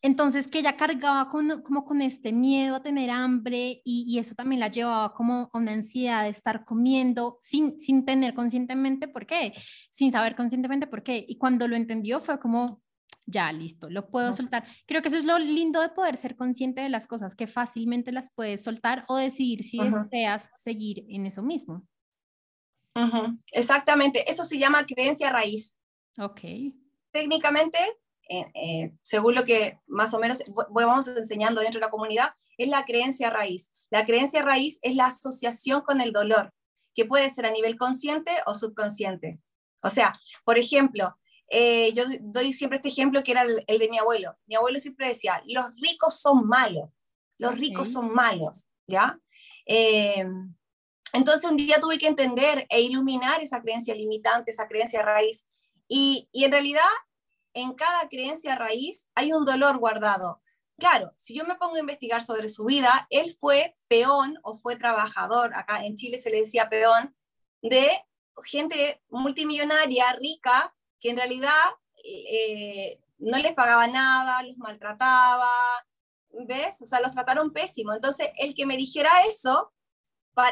[0.02, 4.60] entonces que ella cargaba con, como con este miedo a tener hambre y, eso también
[4.60, 9.54] la llevaba como a una ansiedad de estar comiendo sin, sin tener conscientemente por qué,
[9.90, 11.26] sin saber conscientemente por qué.
[11.28, 12.82] Y cuando lo entendió fue como,
[13.26, 14.66] ya listo, lo puedo soltar.
[14.86, 18.12] Creo que eso es lo lindo de poder ser consciente de las cosas, que fácilmente
[18.12, 21.86] las puedes soltar o decidir si deseas seguir en eso mismo.
[23.52, 25.78] Exactamente, eso se llama creencia raíz.
[26.18, 26.42] Ok.
[27.12, 27.78] Técnicamente
[28.30, 32.86] eh, según lo que más o menos vamos enseñando dentro de la comunidad, es la
[32.86, 33.72] creencia raíz.
[33.90, 36.54] La creencia raíz es la asociación con el dolor,
[36.94, 39.40] que puede ser a nivel consciente o subconsciente.
[39.82, 40.12] O sea,
[40.44, 41.18] por ejemplo,
[41.50, 44.36] eh, yo doy siempre este ejemplo que era el, de mi abuelo.
[44.46, 46.90] Mi abuelo siempre decía, los ricos son malos,
[47.38, 49.20] los ricos son malos, ¿ya?
[49.66, 50.26] Eh,
[51.14, 55.48] entonces un día tuve que entender e iluminar esa creencia limitante, esa creencia raíz.
[55.88, 56.82] Y, y en realidad,
[57.54, 60.42] en cada creencia raíz hay un dolor guardado.
[60.78, 64.76] Claro, si yo me pongo a investigar sobre su vida, él fue peón o fue
[64.76, 67.16] trabajador, acá en Chile se le decía peón,
[67.64, 67.90] de
[68.46, 71.52] gente multimillonaria, rica, que en realidad
[72.04, 75.50] eh, no les pagaba nada, los maltrataba,
[76.46, 76.82] ¿ves?
[76.82, 77.94] O sea, los trataron pésimo.
[77.94, 79.74] Entonces, el que me dijera eso,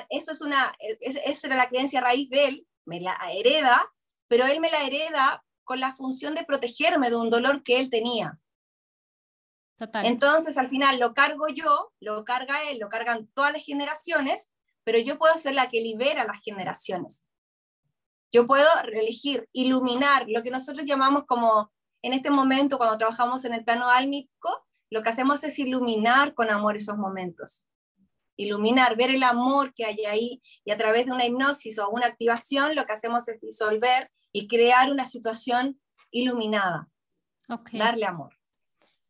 [0.09, 3.91] eso es una, esa era la creencia raíz de él, me la hereda,
[4.27, 7.89] pero él me la hereda con la función de protegerme de un dolor que él
[7.89, 8.39] tenía.
[10.03, 14.51] Entonces, al final lo cargo yo, lo carga él, lo cargan todas las generaciones,
[14.83, 17.24] pero yo puedo ser la que libera las generaciones.
[18.35, 21.71] Yo puedo elegir, iluminar lo que nosotros llamamos como,
[22.01, 26.49] en este momento, cuando trabajamos en el plano álmico, lo que hacemos es iluminar con
[26.49, 27.65] amor esos momentos.
[28.35, 32.07] Iluminar, ver el amor que hay ahí y a través de una hipnosis o una
[32.07, 35.79] activación lo que hacemos es disolver y crear una situación
[36.11, 36.89] iluminada.
[37.71, 38.35] Darle amor.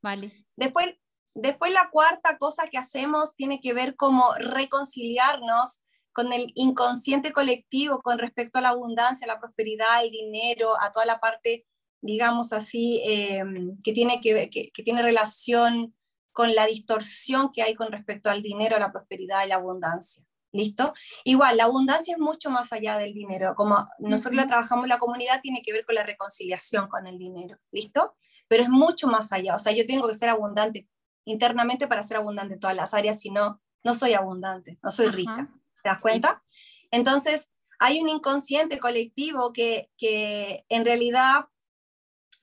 [0.03, 0.45] Vale.
[0.55, 0.93] Después,
[1.33, 5.81] después la cuarta cosa que hacemos tiene que ver como reconciliarnos
[6.15, 11.05] con el inconsciente colectivo con respecto a la abundancia, la prosperidad, el dinero, a toda
[11.05, 11.67] la parte,
[12.01, 15.93] digamos así, em, que, tiene que, que, que, tiene relación
[16.31, 20.23] con la distorsión que hay con respecto al dinero, la prosperidad y la abundancia.
[20.51, 20.93] ¿Listo?
[21.25, 23.53] Igual, la abundancia es mucho más allá del dinero.
[23.55, 27.57] Como nosotros la trabajamos la comunidad, tiene que ver con la reconciliación con el dinero.
[27.71, 28.15] ¿Listo?
[28.47, 29.55] pero es mucho más allá.
[29.55, 30.87] O sea, yo tengo que ser abundante
[31.25, 35.07] internamente para ser abundante en todas las áreas, si no, no soy abundante, no soy
[35.07, 35.49] rica.
[35.85, 36.43] ¿Te das cuenta?
[36.89, 41.45] Entonces, hay un inconsciente colectivo que, que en realidad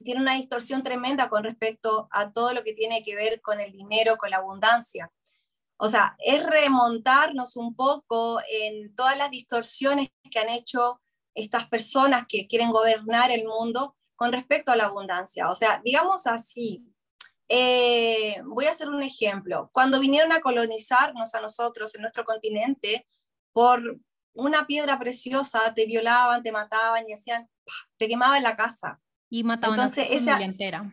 [0.05, 3.73] tiene una distorsión tremenda con respecto a todo lo que tiene que ver con el
[3.73, 5.11] dinero, con la abundancia.
[5.77, 11.01] O sea, es remontarnos un poco en todas las distorsiones que han hecho
[11.35, 15.51] estas personas que quieren gobernar el mundo con respecto a la abundancia.
[15.51, 16.85] O sea, digamos así,
[17.49, 19.69] eh, voy a hacer un ejemplo.
[19.73, 23.05] Cuando vinieron a colonizarnos a nosotros en nuestro continente,
[23.53, 24.01] por
[24.35, 27.49] una piedra preciosa, te violaban, te mataban y hacían,
[27.99, 29.01] te quemaban la casa.
[29.29, 30.93] Y mataban Entonces, a esa, entera.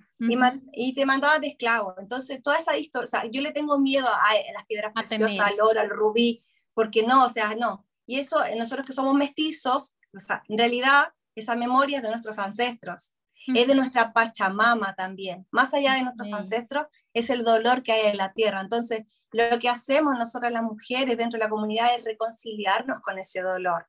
[0.72, 1.94] y, te mandaban de esclavo.
[1.98, 5.60] Entonces, toda esa historia, o sea, yo le tengo miedo a, las piedras preciosas, al
[5.62, 6.44] oro, al rubí,
[6.74, 7.86] porque no, o sea, no.
[8.06, 12.40] Y eso, nosotros que somos mestizos, o sea, en realidad, esa memoria es de nuestros
[12.40, 13.16] ancestros
[13.54, 15.48] es de nuestra Pachamama también.
[15.52, 18.62] Más allá de nuestros ancestros, es el dolor que hay en la tierra.
[18.62, 23.42] Entonces, lo que hacemos nosotras las mujeres dentro de la comunidad es reconciliarnos con ese
[23.42, 23.88] dolor,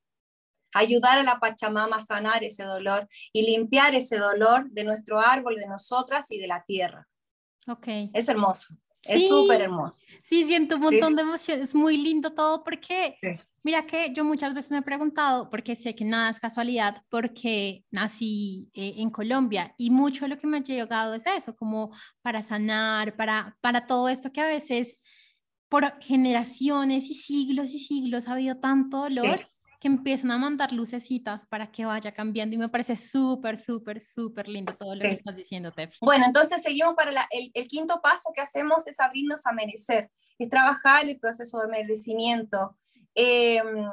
[0.74, 5.56] ayudar a la Pachamama a sanar ese dolor y limpiar ese dolor de nuestro árbol,
[5.56, 7.08] de nosotras y de la tierra.
[7.66, 8.10] Okay.
[8.12, 8.74] Es hermoso.
[9.02, 10.00] Es súper hermoso.
[10.24, 11.70] Sí, siento un montón de emociones.
[11.70, 13.16] Es muy lindo todo porque,
[13.64, 17.84] mira que yo muchas veces me he preguntado, porque sé que nada es casualidad, porque
[17.90, 21.90] nací eh, en Colombia y mucho de lo que me ha llegado es eso, como
[22.22, 25.00] para sanar, para, para todo esto que a veces
[25.68, 29.40] por generaciones y siglos y siglos ha habido tanto dolor
[29.80, 34.46] que empiezan a mandar lucecitas para que vaya cambiando y me parece súper, súper, súper
[34.46, 35.96] lindo todo lo que estás diciendo, Tef.
[36.02, 40.50] Bueno, entonces seguimos para el, el, quinto paso que hacemos es abrirnos a merecer, es
[40.50, 42.76] trabajar el proceso de merecimiento,
[43.14, 43.90] em,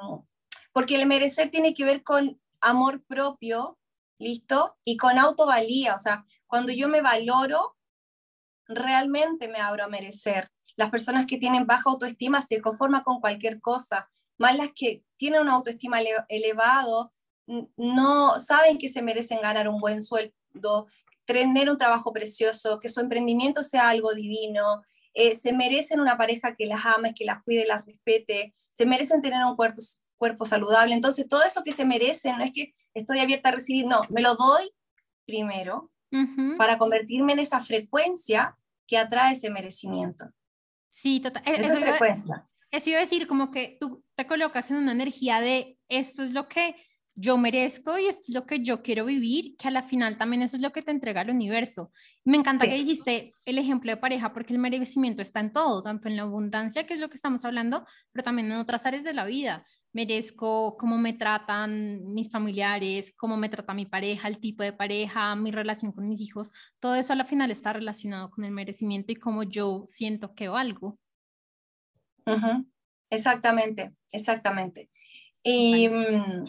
[0.73, 3.79] porque el merecer tiene que ver con amor propio,
[4.19, 4.75] ¿listo?
[4.83, 7.77] Y con autovalía, o sea, cuando yo me valoro,
[8.67, 10.49] realmente me abro a merecer.
[10.75, 15.41] Las personas que tienen baja autoestima se conforman con cualquier cosa, más las que tienen
[15.41, 17.13] una autoestima elevado,
[17.75, 20.87] no saben que se merecen ganar un buen sueldo,
[21.25, 24.81] tener un trabajo precioso, que su emprendimiento sea algo divino,
[25.13, 29.21] eh, se merecen una pareja que las ame, que las cuide, las respete, se merecen
[29.21, 29.81] tener un cuerpo,
[30.17, 30.93] cuerpo saludable.
[30.93, 34.21] Entonces, todo eso que se merecen, no es que estoy abierta a recibir, no, me
[34.21, 34.69] lo doy
[35.25, 35.91] primero
[36.57, 40.25] para convertirme en esa frecuencia que atrae ese merecimiento.
[40.89, 41.43] Sí, total.
[41.45, 42.47] E-, esa frecuencia.
[42.71, 46.33] Eso iba a decir, como que tú te colocas en una energía de esto es
[46.33, 46.75] lo que
[47.19, 50.43] yo merezco y esto es lo que yo quiero vivir, que a la final también
[50.43, 51.91] eso es lo que te entrega el universo.
[52.23, 56.07] Me encanta que dijiste el ejemplo de pareja, porque el merecimiento está en todo, tanto
[56.07, 59.15] en la abundancia, que es lo que estamos hablando, pero también en otras áreas de
[59.15, 59.65] la vida.
[59.93, 65.35] merezco cómo me tratan mis familiares, cómo me trata mi pareja, el tipo de pareja,
[65.35, 69.11] mi relación con mis hijos, todo eso a la final está relacionado con el merecimiento
[69.11, 70.99] y cómo yo siento que valgo.
[73.09, 74.89] Exactamente, exactamente.
[75.43, 76.45] Y mm,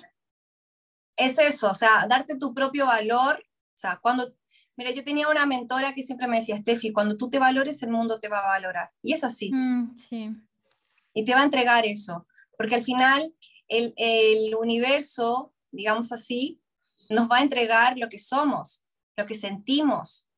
[1.16, 4.34] es eso, o sea, darte tu propio valor, o sea, cuando,
[4.76, 7.90] mira, yo tenía una mentora que siempre me decía, Steffi, cuando tú te valores, el
[7.90, 8.90] mundo te va a valorar.
[9.02, 9.50] Y es así.
[9.52, 10.30] Mm, sí.
[11.14, 12.26] Y te va a entregar eso
[12.58, 13.34] porque al final
[13.68, 16.60] el, el universo, digamos así,
[17.08, 18.84] nos va a entregar lo que somos,
[19.16, 20.28] lo que sentimos,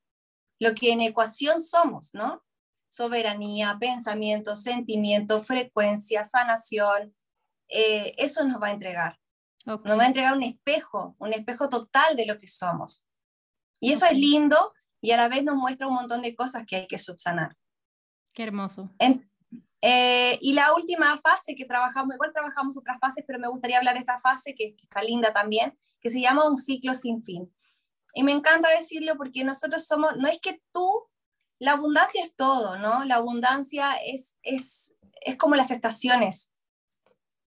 [0.61, 2.45] lo que en ecuación somos, ¿no?
[2.91, 7.15] Soberanía, pensamiento, sentimiento, frecuencia, sanación,
[7.69, 9.19] eh, eso nos va a entregar.
[9.65, 13.07] Nos va a entregar un espejo, un espejo total de lo que somos.
[13.79, 16.77] Y eso es lindo y a la vez nos muestra un montón de cosas que
[16.77, 17.57] hay que subsanar.
[18.33, 18.91] Qué hermoso.
[19.83, 23.95] Eh, y la última fase que trabajamos, igual trabajamos otras fases, pero me gustaría hablar
[23.95, 27.53] de esta fase que, está linda también, que se llama un ciclo sin fin.
[28.15, 31.09] Y me encanta decirlo porque nosotros somos, no es que tú,
[31.61, 33.05] la abundancia es todo, ¿no?
[33.05, 36.53] La abundancia es, es, es como las estaciones,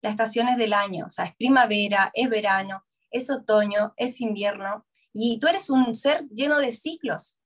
[0.03, 5.39] las estaciones del año, o sea, es primavera, es verano, es otoño, es invierno, y
[5.39, 7.39] tú eres un ser lleno de ciclos.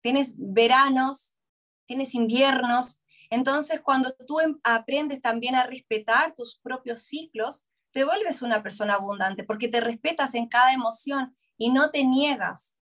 [0.00, 1.34] Tienes veranos,
[1.86, 8.42] tienes inviernos, entonces, cuando tú em, aprendes también a respetar tus propios ciclos, te vuelves
[8.42, 12.76] una persona abundante porque te respetas en cada emoción y no te niegas.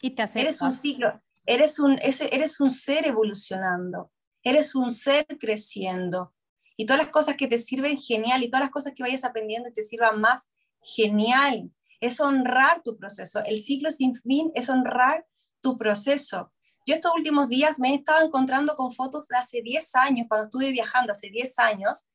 [0.00, 4.10] Y te Eres un ciclo, eres un, eres un ser evolucionando,
[4.42, 6.34] eres un ser creciendo.
[6.76, 9.68] Y todas las cosas que te sirven genial y todas las cosas que vayas aprendiendo
[9.68, 10.48] y te sirvan más
[10.80, 11.70] genial.
[12.00, 13.40] Es honrar tu proceso.
[13.44, 15.26] El ciclo sin fin es honrar
[15.60, 16.52] tu proceso.
[16.84, 20.46] Yo estos últimos días me he estado encontrando con fotos de hace 10 años, cuando
[20.46, 22.08] estuve viajando hace 10 años,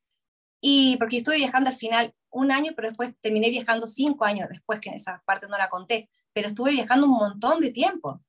[0.60, 4.82] y porque estuve viajando al final un año, pero después terminé viajando 5 años después,
[4.82, 8.22] que en esa parte no la conté, pero estuve viajando un montón de tiempo.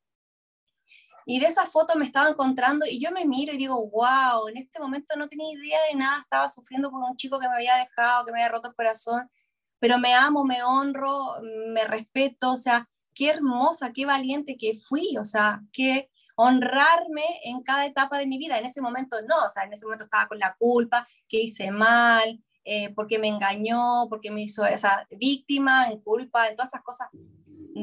[1.30, 4.56] Y de esa foto me estaba encontrando y yo me miro y digo, wow, en
[4.56, 7.76] este momento no tenía idea de nada, estaba sufriendo por un chico que me había
[7.76, 9.30] dejado, que me había roto el corazón,
[9.78, 11.36] pero me amo, me honro,
[11.68, 17.62] me respeto, o sea, qué hermosa, qué valiente que fui, o sea, qué, honrarme en
[17.62, 18.58] cada etapa de mi vida.
[18.58, 21.70] En ese momento no, o sea, en ese momento estaba con la culpa, que hice
[21.70, 26.82] mal, eh, porque me engañó, porque me hizo esa víctima, en culpa, en todas estas
[26.82, 27.08] cosas.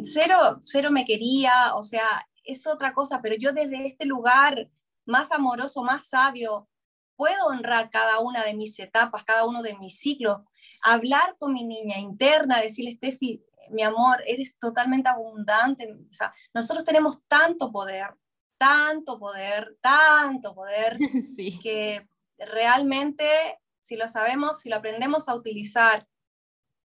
[0.03, 4.69] Cero, cero me quería, o sea, es otra cosa, pero yo desde este lugar
[5.05, 6.67] más amoroso, más sabio,
[7.15, 10.41] puedo honrar cada una de mis etapas, cada uno de mis ciclos,
[10.84, 15.91] hablar con mi niña interna, decirle, Steffi, mi amor, eres totalmente abundante.
[15.91, 18.15] O sea, nosotros tenemos tanto poder,
[18.58, 20.97] tanto poder, tanto poder,
[21.63, 26.08] que realmente si lo sabemos, si lo aprendemos a utilizar,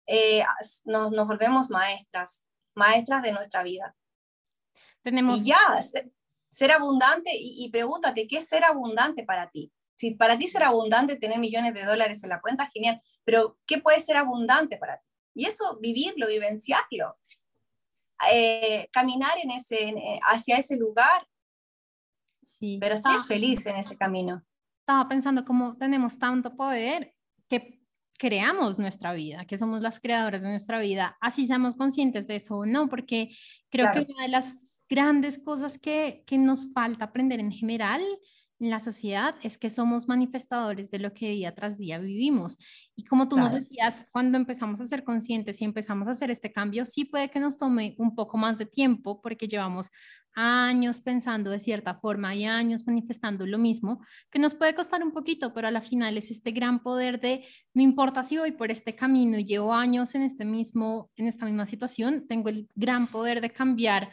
[0.07, 0.43] eh,
[0.85, 3.95] nos, nos, volvemos maestras, maestras de nuestra vida.
[5.01, 5.41] Tenemos...
[5.41, 5.57] Y ya,
[6.51, 9.71] ser, abundante, y, y, pregúntate, ¿qué es ser abundante para ti?
[9.95, 13.79] Si para ti ser abundante, tener millones de dólares en la cuenta, genial, pero ¿qué
[13.79, 15.07] puede ser abundante para ti?
[15.35, 17.17] Y eso, vivirlo, vivenciarlo,
[18.31, 21.27] eh, caminar en ese, hacia ese lugar
[22.45, 22.77] Sí.
[22.79, 24.43] Pero ser feliz en ese camino.
[24.81, 27.13] Estaba pensando cómo tenemos tanto poder
[27.49, 27.81] que
[28.17, 32.55] creamos nuestra vida, que somos las creadoras de nuestra vida, así seamos conscientes de eso
[32.55, 33.29] o no, porque
[33.69, 34.55] creo que una de las
[34.89, 38.02] grandes cosas que, que nos falta aprender en general
[38.60, 42.58] en la sociedad es que somos manifestadores de lo que día tras día vivimos.
[42.95, 46.52] Y como tú nos decías, cuando empezamos a ser conscientes y empezamos a hacer este
[46.54, 49.91] cambio, sí puede que nos tome un poco más de tiempo porque llevamos
[50.36, 55.12] años pensando de cierta forma y años manifestando lo mismo, que nos puede costar un
[55.12, 58.69] poquito, pero a la final es este gran poder de, no importa si voy por
[58.69, 63.08] este camino y llevo años en, este mismo, en esta misma situación, tengo el gran
[63.08, 64.12] poder de cambiar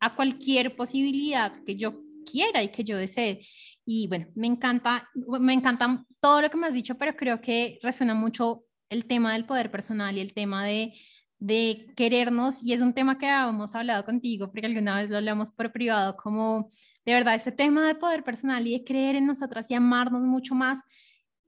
[0.00, 3.46] a cualquier posibilidad que yo quiera y que yo desee.
[3.84, 7.78] Y bueno, me encanta, me encanta todo lo que me has dicho, pero creo que
[7.82, 10.92] resuena mucho el tema del poder personal y el tema de
[11.40, 15.50] de querernos y es un tema que hemos hablado contigo porque alguna vez lo hablamos
[15.50, 16.70] por privado como
[17.06, 20.54] de verdad ese tema de poder personal y de creer en nosotras y amarnos mucho
[20.54, 20.78] más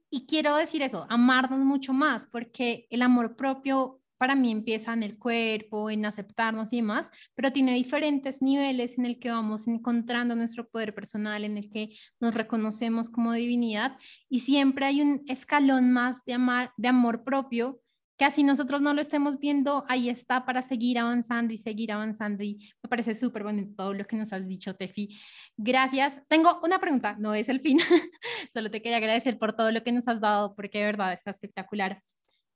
[0.09, 5.03] y quiero decir eso, amarnos mucho más porque el amor propio para mí empieza en
[5.03, 10.35] el cuerpo, en aceptarnos y demás, pero tiene diferentes niveles en el que vamos encontrando
[10.35, 11.89] nuestro poder personal, en el que
[12.19, 13.97] nos reconocemos como divinidad
[14.29, 17.83] y siempre hay un escalón más de amar, de amor propio
[18.17, 22.43] que así nosotros no lo estemos viendo, ahí está para seguir avanzando y seguir avanzando.
[22.43, 25.19] Y me parece súper bonito todo lo que nos has dicho, Tefi.
[25.57, 26.19] Gracias.
[26.27, 27.79] Tengo una pregunta, no es el fin,
[28.53, 31.31] solo te quería agradecer por todo lo que nos has dado, porque de verdad está
[31.31, 32.03] espectacular.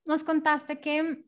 [0.06, 1.24] nos contaste que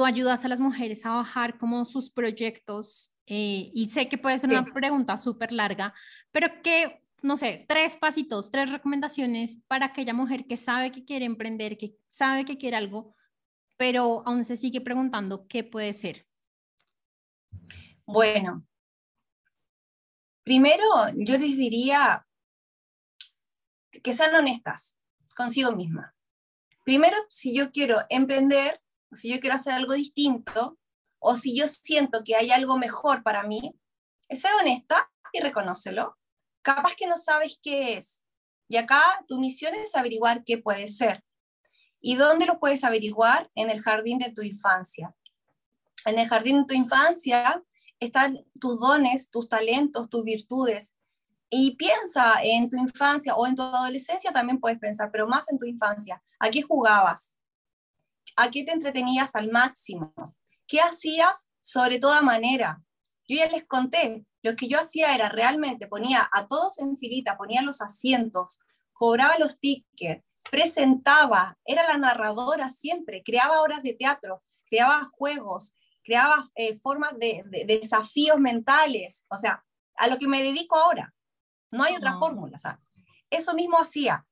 [0.00, 4.38] tú ayudas a las mujeres a bajar como sus proyectos eh, y sé que puede
[4.38, 5.92] ser una pregunta súper larga,
[6.32, 11.26] pero que, no sé, tres pasitos, tres recomendaciones para aquella mujer que sabe que quiere
[11.26, 13.14] emprender, que sabe que quiere algo,
[13.76, 16.26] pero aún se sigue preguntando qué puede ser.
[18.06, 18.66] Bueno,
[20.44, 20.82] primero
[21.14, 22.26] yo les diría
[24.02, 24.98] que sean honestas
[25.36, 26.14] consigo misma.
[26.84, 28.80] Primero, si yo quiero emprender,
[29.12, 30.78] si yo quiero hacer algo distinto,
[31.18, 33.74] o si yo siento que hay algo mejor para mí,
[34.30, 36.16] sé honesta y reconócelo.
[36.62, 38.24] Capaz que no sabes qué es.
[38.68, 41.24] Y acá tu misión es averiguar qué puede ser.
[42.00, 43.50] ¿Y dónde lo puedes averiguar?
[43.54, 45.14] En el jardín de tu infancia.
[46.06, 47.62] En el jardín de tu infancia
[47.98, 50.94] están tus dones, tus talentos, tus virtudes.
[51.50, 55.58] Y piensa en tu infancia o en tu adolescencia también puedes pensar, pero más en
[55.58, 56.22] tu infancia.
[56.38, 57.39] ¿A qué jugabas?
[58.40, 60.14] ¿A qué te entretenías al máximo?
[60.66, 62.82] ¿Qué hacías sobre toda manera?
[63.28, 67.36] Yo ya les conté, lo que yo hacía era realmente ponía a todos en filita,
[67.36, 68.58] ponía los asientos,
[68.94, 76.42] cobraba los tickets, presentaba, era la narradora siempre, creaba horas de teatro, creaba juegos, creaba
[76.54, 79.62] eh, formas de, desafíos mentales, o sea,
[79.96, 81.14] a lo que me dedico ahora.
[81.70, 82.80] No hay otra fórmula, o sea,
[83.28, 84.26] eso mismo hacía.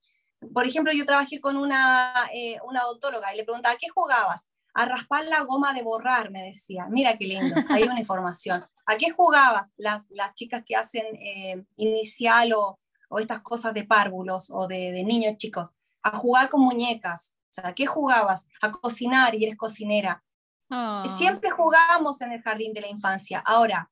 [0.53, 4.49] Por ejemplo, yo trabajé con una, eh, una odontóloga y le preguntaba, ¿qué jugabas?
[4.75, 6.87] A raspar la goma de borrar, me decía.
[6.89, 8.65] Mira qué lindo, hay una información.
[8.87, 12.79] ¿A qué jugabas las, las chicas que hacen eh, inicial o,
[13.09, 15.71] o, estas cosas de párvulos o de, de niños chicos?
[16.03, 17.37] A jugar con muñecas.
[17.51, 18.49] O sea, ¿a qué jugabas?
[18.63, 20.23] A cocinar y eres cocinera.
[20.71, 21.05] Ah.
[21.17, 23.41] Siempre jugamos en el jardín de la infancia.
[23.45, 23.91] Ahora,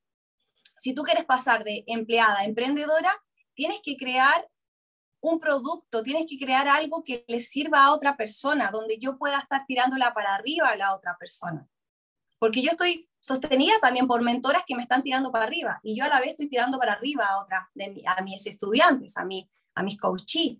[0.79, 3.11] si tú quieres pasar de empleada a emprendedora,
[3.55, 4.47] tienes que crear
[5.29, 9.41] un producto, tienes que crear algo que le sirva a otra persona, donde yo pueda
[9.41, 11.67] estar tirándola para arriba a la otra persona.
[12.39, 16.05] Porque yo estoy sostenida también por mentoras que me están tirando para arriba y yo
[16.05, 17.65] a la vez estoy tirando para arriba a otras,
[18.07, 20.59] a mis estudiantes, a, mí, a mis coachees,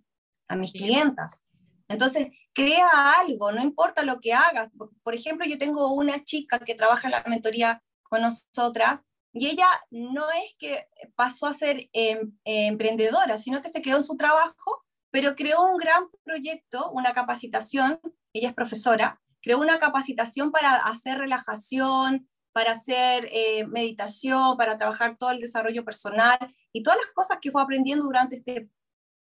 [0.49, 1.45] a mis clientas.
[1.87, 4.69] Entonces, crea algo, no importa lo que hagas.
[5.01, 9.07] Por ejemplo, yo tengo una chica que trabaja en la mentoría con nosotras
[9.39, 14.03] y ella no es que pasó a ser em, emprendedora, sino que se quedó en
[14.03, 17.99] su trabajo, pero creó un gran proyecto, una capacitación,
[18.33, 25.17] ella es profesora, creó una capacitación para hacer relajación, para hacer eh, meditación, para trabajar
[25.17, 26.39] todo el desarrollo personal
[26.73, 28.69] y todas las cosas que fue aprendiendo durante este,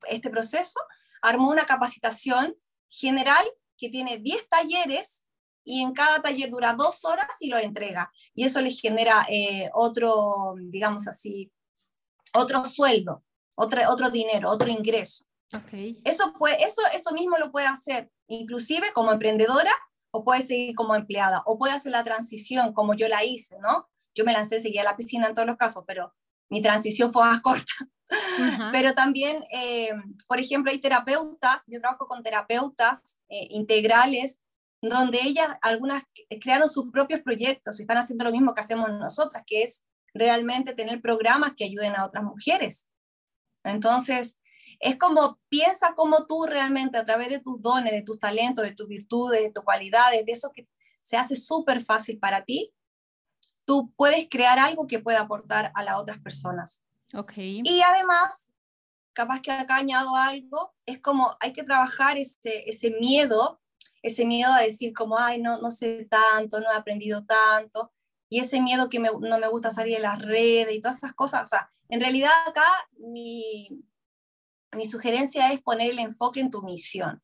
[0.09, 0.79] este proceso,
[1.21, 2.55] armó una capacitación
[2.89, 3.45] general
[3.77, 5.25] que tiene 10 talleres
[5.63, 8.11] y en cada taller dura dos horas y lo entrega.
[8.33, 11.51] Y eso le genera eh, otro, digamos así,
[12.33, 13.23] otro sueldo,
[13.55, 15.25] otro, otro dinero, otro ingreso.
[15.53, 16.01] Okay.
[16.05, 19.71] Eso, puede, eso, eso mismo lo puede hacer inclusive como emprendedora
[20.11, 23.89] o puede seguir como empleada o puede hacer la transición como yo la hice, ¿no?
[24.15, 26.13] Yo me lancé, seguía a la piscina en todos los casos, pero
[26.49, 27.73] mi transición fue más corta.
[28.73, 29.93] Pero también, eh,
[30.27, 34.41] por ejemplo, hay terapeutas, yo trabajo con terapeutas eh, integrales,
[34.81, 36.03] donde ellas, algunas
[36.41, 40.73] crearon sus propios proyectos y están haciendo lo mismo que hacemos nosotras, que es realmente
[40.73, 42.89] tener programas que ayuden a otras mujeres.
[43.63, 44.39] Entonces,
[44.79, 48.73] es como piensa como tú realmente a través de tus dones, de tus talentos, de
[48.73, 50.67] tus virtudes, de tus cualidades, de eso que
[51.01, 52.73] se hace súper fácil para ti,
[53.65, 56.83] tú puedes crear algo que pueda aportar a las otras personas.
[57.13, 57.61] Okay.
[57.63, 58.53] Y además,
[59.13, 63.60] capaz que acá añado algo, es como hay que trabajar ese, ese miedo,
[64.01, 67.91] ese miedo a decir como, ay, no, no sé tanto, no he aprendido tanto,
[68.29, 71.43] y ese miedo que no me gusta salir de las redes y todas esas cosas.
[71.43, 72.65] O sea, en realidad acá
[72.97, 73.67] mi,
[74.73, 77.21] mi sugerencia es poner el enfoque en tu misión.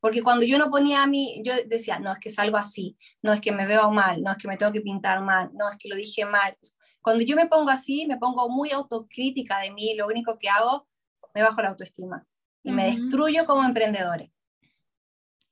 [0.00, 3.32] Porque cuando yo no ponía a mí, yo decía, no, es que salgo así, no
[3.32, 5.76] es que me veo mal, no es que me tengo que pintar mal, no es
[5.76, 6.56] que lo dije mal.
[7.02, 10.86] Cuando yo me pongo así, me pongo muy autocrítica de mí, lo único que hago,
[11.34, 12.24] me bajo la autoestima
[12.62, 14.30] y me destruyo como emprendedor.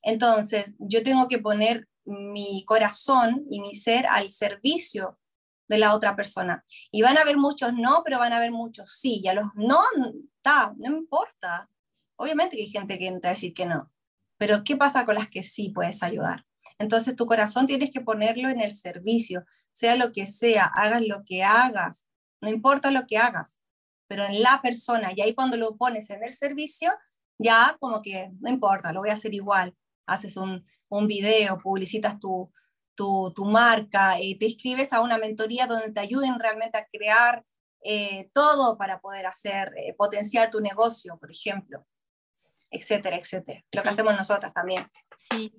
[0.06, 5.18] Entonces, yo tengo que poner mi corazón y mi ser al servicio
[5.68, 6.64] de la otra persona.
[6.92, 9.20] Y van a haber muchos no, pero van a haber muchos sí.
[9.24, 9.80] Y a los no,
[10.36, 11.68] está, no importa.
[12.14, 13.90] Obviamente que hay gente que te va a decir que no.
[14.38, 16.46] Pero ¿qué pasa con las que sí puedes ayudar?
[16.78, 21.24] Entonces tu corazón tienes que ponerlo en el servicio, sea lo que sea, hagas lo
[21.24, 22.06] que hagas,
[22.40, 23.60] no importa lo que hagas,
[24.06, 25.10] pero en la persona.
[25.16, 26.92] Y ahí cuando lo pones en el servicio,
[27.38, 29.74] ya como que no importa, lo voy a hacer igual.
[30.06, 32.52] Haces un, un video, publicitas tu,
[32.94, 37.44] tu, tu marca, eh, te inscribes a una mentoría donde te ayuden realmente a crear
[37.82, 41.84] eh, todo para poder hacer, eh, potenciar tu negocio, por ejemplo.
[42.70, 43.62] etcétera, etcétera.
[43.72, 44.90] Lo que hacemos nosotras también.
[45.30, 45.52] Sí.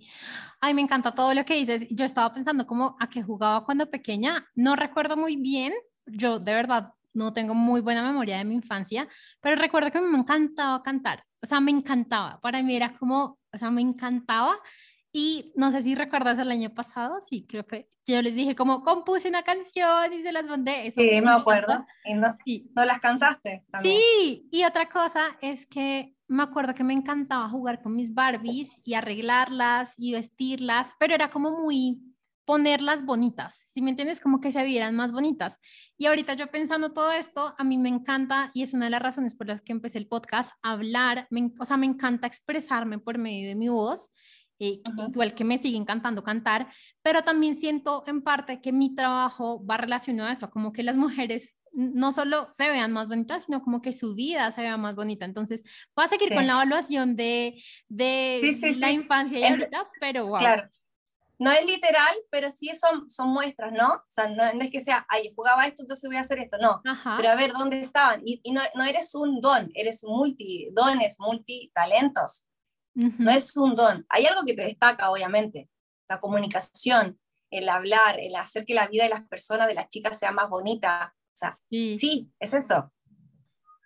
[0.60, 1.88] Ay, me encanta todo lo que dices.
[1.90, 4.46] Yo estaba pensando como a qué jugaba cuando pequeña.
[4.56, 5.74] No recuerdo muy bien.
[6.06, 9.08] Yo de verdad no tengo muy buena memoria de mi infancia,
[9.42, 11.24] pero recuerdo que me encantaba cantar.
[11.42, 12.40] O sea, me encantaba.
[12.42, 14.58] Para mí era como, o sea, me encantaba.
[15.12, 18.84] Y no sé si recuerdas el año pasado, sí, creo que yo les dije como
[18.84, 20.88] compuse una canción y se las mandé.
[20.88, 21.86] Eso sí, me acuerdo.
[22.06, 22.72] Y no, sí.
[22.76, 23.96] no las cantaste también.
[23.96, 28.70] Sí, y otra cosa es que me acuerdo que me encantaba jugar con mis Barbies
[28.84, 32.02] y arreglarlas y vestirlas, pero era como muy
[32.48, 35.60] ponerlas bonitas, si me entiendes, como que se vieran más bonitas.
[35.98, 39.02] Y ahorita yo pensando todo esto, a mí me encanta y es una de las
[39.02, 41.28] razones por las que empecé el podcast, hablar,
[41.60, 44.12] o sea, me encanta expresarme por medio de mi voz,
[44.60, 44.80] eh,
[45.10, 46.72] igual que me sigue encantando cantar,
[47.02, 50.96] pero también siento en parte que mi trabajo va relacionado a eso, como que las
[50.96, 54.96] mujeres no solo se vean más bonitas, sino como que su vida se vea más
[54.96, 55.26] bonita.
[55.26, 58.40] Entonces, voy a seguir con la evaluación de, de
[58.80, 60.40] la infancia y ahorita, pero wow.
[60.40, 60.70] Claro.
[61.40, 63.88] No es literal, pero sí son, son muestras, ¿no?
[63.88, 66.82] O sea, no, es que sea, ay, jugaba esto, entonces voy a hacer esto, no.
[67.18, 68.22] Pero a ver, ¿dónde estaban?
[68.26, 72.48] Y, no, no, eres un don, eres multi dones, multitalentos.
[72.96, 74.06] No es un don.
[74.10, 75.70] Hay algo que te destaca, obviamente,
[76.10, 77.20] la comunicación,
[77.52, 80.50] el hablar, el hacer que la vida de las personas, de las chicas, sea más
[80.50, 82.92] bonita, o sea, sí, es eso.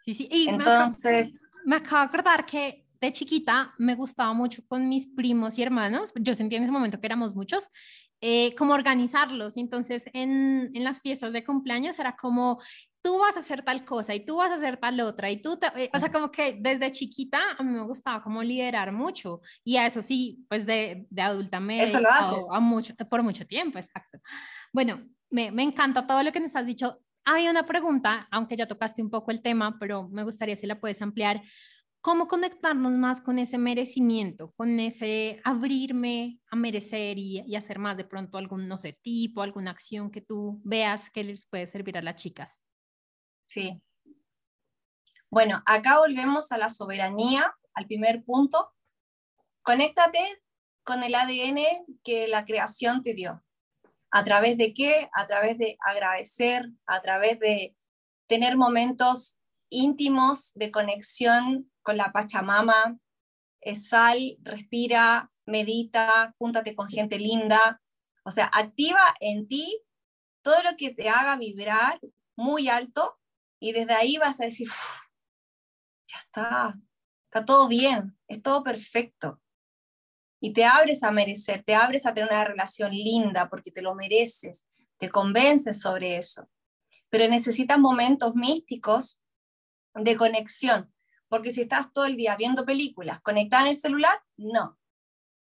[0.06, 0.30] Sí, sí.
[0.32, 1.34] Y Entonces...
[1.66, 6.14] Me acabo, de acordar que de chiquita me gustaba mucho con mis primos y hermanos,
[6.16, 7.68] yo sentía en ese momento que éramos muchos,
[8.22, 9.58] eh, como organizarlos.
[9.58, 12.62] Entonces, en, en, las fiestas de cumpleaños era como,
[13.02, 15.58] tú vas a hacer tal cosa y tú vas a hacer tal otra y tú,
[15.58, 19.42] te, eh, o sea, como que desde chiquita a mí me gustaba como liderar mucho
[19.64, 23.46] y a eso sí, pues de, de adulta me eso lo a mucho, por mucho
[23.48, 24.20] tiempo, exacto.
[24.72, 27.00] Bueno, me, me encanta todo lo que nos has dicho.
[27.24, 30.80] Hay una pregunta, aunque ya tocaste un poco el tema, pero me gustaría si la
[30.80, 31.42] puedes ampliar.
[32.02, 38.06] ¿Cómo conectarnos más con ese merecimiento, con ese abrirme a merecer y, hacer más de
[38.06, 42.02] pronto algún, no sé, tipo, alguna acción que tú veas que les puede servir a
[42.02, 42.64] las chicas?
[43.46, 43.80] Sí.
[45.30, 48.74] Bueno, acá volvemos a la soberanía, al primer punto.
[49.62, 50.42] Conéctate
[50.84, 53.44] con el ADN que la creación te dio.
[54.10, 55.08] ¿A través de qué?
[55.14, 57.78] A través de agradecer, a través de
[58.28, 59.40] tener momentos
[59.70, 62.98] íntimos de conexión con la Pachamama.
[63.76, 67.82] Sal, respira, medita, júntate con gente linda.
[68.24, 69.82] O sea, activa en ti
[70.44, 72.00] todo lo que te haga vibrar
[72.36, 73.20] muy alto
[73.60, 74.68] y desde ahí vas a decir,
[76.08, 76.80] ya está,
[77.26, 79.42] está todo bien, es todo perfecto
[80.42, 83.94] y te abres a merecer, te abres a tener una relación linda porque te lo
[83.94, 84.66] mereces,
[84.98, 86.50] te convences sobre eso.
[87.10, 89.22] Pero necesitas momentos místicos
[89.94, 90.92] de conexión,
[91.32, 94.78] porque si estás todo el día viendo películas conectada en el celular, no,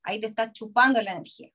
[0.02, 1.52] ahí te estás chupando la energía.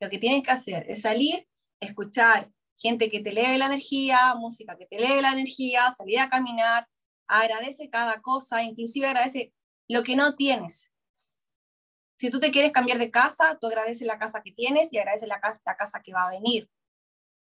[0.00, 1.46] Lo que tienes que hacer es salir,
[1.80, 6.30] escuchar gente que te eleve la energía, música que te eleve la energía, salir a
[6.30, 6.88] caminar,
[7.26, 9.52] agradece cada cosa, inclusive agradece
[9.86, 10.90] lo que no tienes,
[12.18, 15.28] si tú te quieres cambiar de casa, tú agradeces la casa que tienes y agradeces
[15.28, 16.70] la, la casa que va a venir.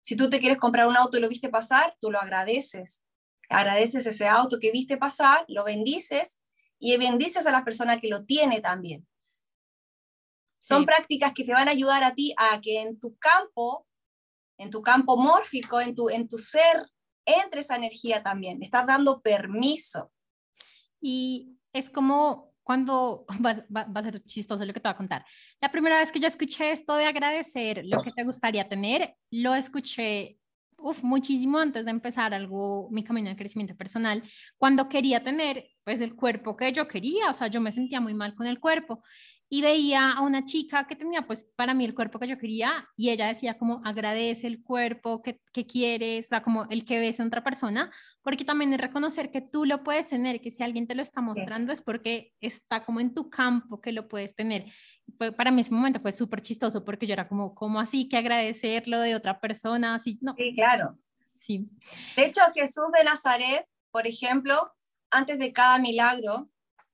[0.03, 3.03] Si tú te quieres comprar un auto y lo viste pasar, tú lo agradeces.
[3.49, 6.39] Agradeces ese auto que viste pasar, lo bendices
[6.79, 9.07] y bendices a la persona que lo tiene también.
[10.59, 13.87] Son prácticas que te van a ayudar a ti a que en tu campo,
[14.57, 16.85] en tu campo mórfico, en tu, en tu ser,
[17.25, 18.61] entre esa energía también.
[18.61, 20.11] estás dando permiso.
[20.99, 25.25] Y es como cuando va, a ser chistoso lo que te voy a contar.
[25.61, 29.55] La primera vez que yo escuché esto de agradecer lo que te gustaría tener, lo
[29.55, 30.37] escuché
[30.77, 34.23] uf, muchísimo antes de empezar algo, mi camino de crecimiento personal,
[34.57, 38.13] cuando quería tener pues el cuerpo que yo quería, o sea, yo me sentía muy
[38.13, 39.01] mal con el cuerpo
[39.49, 42.89] y veía a una chica que tenía pues para mí el cuerpo que yo quería
[42.97, 46.99] y ella decía como agradece el cuerpo que, que quieres, o sea, como el que
[46.99, 47.89] ves en otra persona,
[48.23, 51.21] porque también es reconocer que tú lo puedes tener, que si alguien te lo está
[51.21, 54.65] mostrando es porque está como en tu campo que lo puedes tener.
[55.17, 58.17] Fue, para mí ese momento fue súper chistoso porque yo era como, ¿cómo así que
[58.17, 59.95] agradecerlo de otra persona?
[59.95, 60.35] Así, no.
[60.37, 60.97] Sí, claro.
[61.39, 61.69] Sí.
[62.17, 64.73] De hecho, Jesús de Nazaret, por ejemplo,
[65.09, 66.49] antes de cada milagro,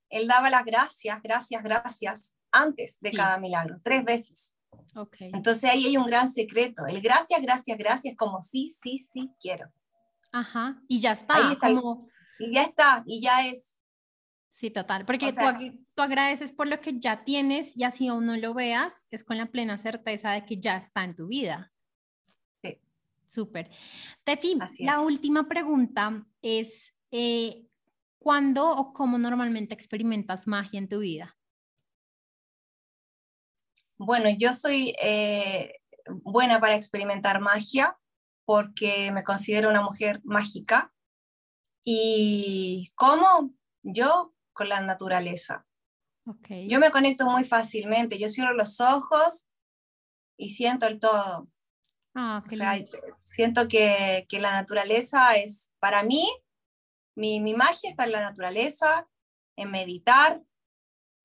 [0.10, 4.54] él daba las gracias, gracias, gracias antes de cada milagro, tres veces.
[4.96, 5.32] Okay.
[5.34, 6.86] Entonces ahí hay un gran secreto.
[6.86, 9.72] El gracias, gracias, gracias, como sí, sí, sí, quiero.
[10.32, 11.36] Ajá, y ya está.
[11.36, 12.08] Ahí está como...
[12.40, 13.80] Y ya está, y ya es.
[14.50, 18.38] Sí, total, porque tú, tú, agradeces por lo que ya tienes y así aún no
[18.38, 21.72] lo veas, es con la plena certeza de que ya está en tu vida.
[22.62, 22.78] Sí.
[23.26, 23.72] Súper.
[24.24, 27.68] Tefi, la última pregunta es, eh,
[28.20, 31.36] ¿cuándo o cómo normalmente experimentas magia en tu vida?
[34.06, 37.98] Bueno, yo soy eh, buena para experimentar magia
[38.46, 40.94] porque me considero una mujer mágica.
[41.86, 43.54] ¿Y cómo?
[43.82, 45.66] Yo con la naturaleza.
[46.26, 46.70] Okay.
[46.70, 49.48] Yo me conecto muy fácilmente, yo cierro los ojos
[50.38, 51.50] y siento el todo.
[52.16, 52.78] Ah, o sea,
[53.24, 56.30] siento que, que, la naturaleza es, para mí,
[57.16, 59.10] mi, mi magia está en la naturaleza,
[59.58, 60.42] en meditar,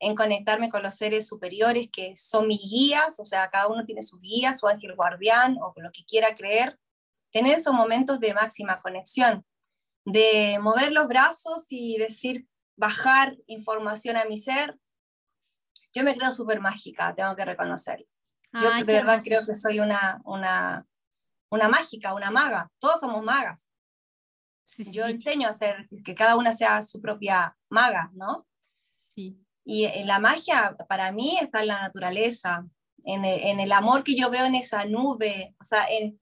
[0.01, 4.03] en conectarme con los seres superiores que son mis guías, o sea, cada uno tiene
[4.03, 6.79] su guía, su ángel guardián o lo que quiera creer,
[7.33, 9.45] tener esos momentos de máxima conexión,
[10.05, 12.47] de mover los brazos y decir,
[12.77, 14.79] bajar información a mi ser.
[15.93, 18.07] Yo me creo súper mágica, tengo que reconocerlo.
[18.53, 20.87] Yo de verdad creo que soy una, una,
[21.51, 23.69] una mágica, una maga, todos somos magas.
[24.93, 28.47] Yo enseño a hacer que cada una sea su propia maga, ¿no?
[28.93, 29.39] Sí.
[29.69, 32.66] Y en la magia para mí está en la naturaleza,
[33.05, 33.23] en
[33.61, 35.55] el, amor que yo veo en esa nube.
[35.61, 36.19] O sea, en,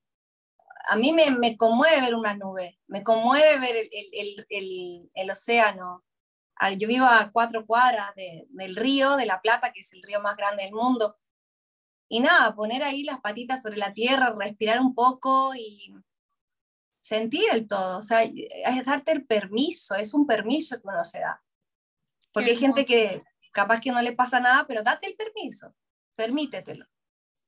[0.88, 6.05] a mí me, me, conmueve ver una nube, me conmueve ver el, el, el océano.
[6.57, 10.20] Ah, yo vivo a cuatro cuadras del río de la Plata, que es el río
[10.20, 11.16] más grande del mundo.
[12.09, 15.94] Y nada, poner ahí las patitas sobre la tierra, respirar un poco y
[16.99, 17.99] sentir el todo.
[17.99, 21.40] O sea, es darte el permiso, es un permiso que uno se da.
[22.32, 23.22] Porque hay gente que,
[23.57, 25.74] capaz que no le pasa nada, pero date el permiso,
[26.14, 26.84] permítetelo,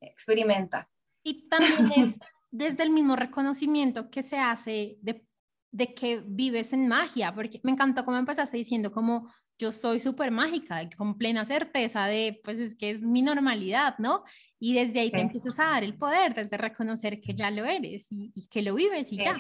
[0.01, 0.89] experimenta.
[1.23, 2.19] Y también es
[2.51, 5.23] desde el mismo reconocimiento que se hace de,
[5.71, 10.31] de que vives en magia, porque me encantó cómo empezaste diciendo como yo soy súper
[10.31, 14.25] mágica, y con plena certeza de, pues es que es mi normalidad, ¿no?
[14.59, 18.07] Y desde ahí te empiezas a dar el poder, desde reconocer que ya lo eres
[18.11, 19.37] y, que lo vives y ya.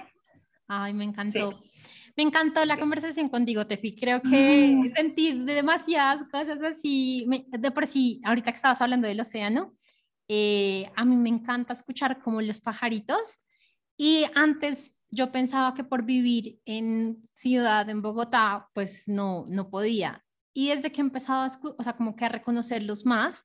[0.66, 1.62] Ay, me encantó.
[2.18, 3.94] Me encantó la conversación contigo, Tefi.
[3.94, 4.92] Creo que mm.
[4.92, 7.24] sentí demasiadas cosas así.
[7.46, 9.76] De por sí, ahorita que estabas hablando del océano,
[10.26, 13.38] eh, a mí me encanta escuchar como los pajaritos.
[13.96, 20.24] Y antes yo pensaba que por vivir en ciudad, en Bogotá, pues no, no podía.
[20.52, 23.44] Y desde que he empezado a, o sea, como que a reconocerlos más,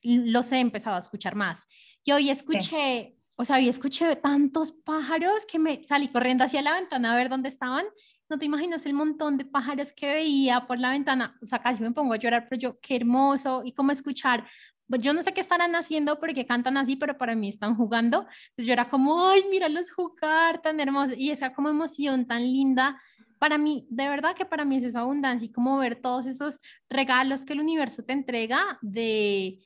[0.00, 1.66] los he empezado a escuchar más.
[2.04, 6.74] Y hoy escuché o sea, había escuché tantos pájaros que me salí corriendo hacia la
[6.74, 7.84] ventana a ver dónde estaban.
[8.28, 11.38] No te imaginas el montón de pájaros que veía por la ventana.
[11.40, 13.62] O sea, casi me pongo a llorar, pero yo, qué hermoso.
[13.64, 14.44] Y cómo escuchar.
[14.88, 18.26] Pues yo no sé qué estarán haciendo porque cantan así, pero para mí están jugando.
[18.56, 21.14] Pues yo era como, ay, míralos jugar, tan hermoso.
[21.16, 23.00] Y esa como emoción tan linda.
[23.38, 26.58] Para mí, de verdad que para mí es esa abundancia y como ver todos esos
[26.90, 29.60] regalos que el universo te entrega de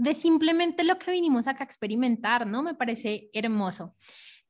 [0.00, 2.62] de simplemente lo que vinimos acá a experimentar, ¿no?
[2.62, 3.94] Me parece hermoso.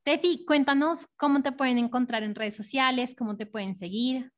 [0.04, 4.32] Tefi, cuéntanos cómo te pueden encontrar en redes sociales, cómo te pueden seguir.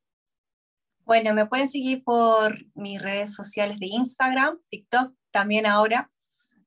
[1.05, 6.11] Bueno, me pueden seguir por mis redes sociales de Instagram, TikTok, también ahora.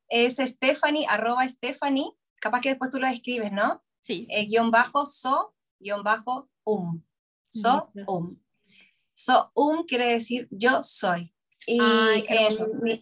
[0.10, 3.84] Es Stephanie, arroba Stephanie, capaz que después tú lo escribes, ¿no?
[4.02, 4.28] Sí.
[4.30, 7.02] Eh, guion bajo so, guion bajo um.
[7.50, 8.40] So, um.
[9.16, 11.34] So, um quiere decir yo soy.
[11.66, 13.00] Y en mi,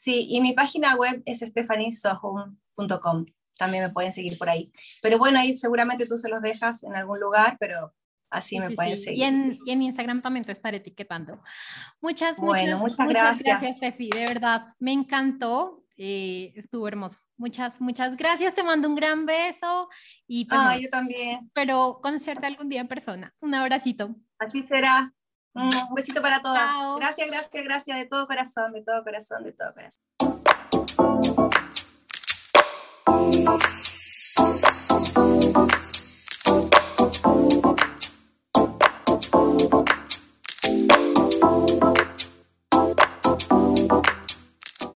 [0.00, 3.26] Sí, y mi página web es stephaniesohum.com.
[3.58, 4.72] También me pueden seguir por ahí.
[5.02, 7.92] Pero bueno, ahí seguramente tú se los dejas en algún lugar, pero
[8.30, 9.18] así me pueden seguir.
[9.18, 11.42] Y en, y en, Instagram también te estaré etiquetando.
[12.00, 13.60] Muchas, bueno, muchas, muchas, gracias.
[13.60, 14.10] gracias, Steffi.
[14.10, 15.84] De verdad, me encantó.
[15.96, 17.18] Eh, estuvo hermoso.
[17.36, 18.54] Muchas, muchas gracias.
[18.54, 19.88] Te mando un gran beso.
[20.28, 21.40] Y pues, ah, yo también.
[21.42, 23.34] Espero conocerte algún día en persona.
[23.40, 24.14] Un abracito.
[24.38, 25.12] Así será.
[25.54, 26.66] Un besito para todas.
[26.98, 30.02] Gracias, gracias, gracias de todo corazón, de todo corazón, de todo corazón.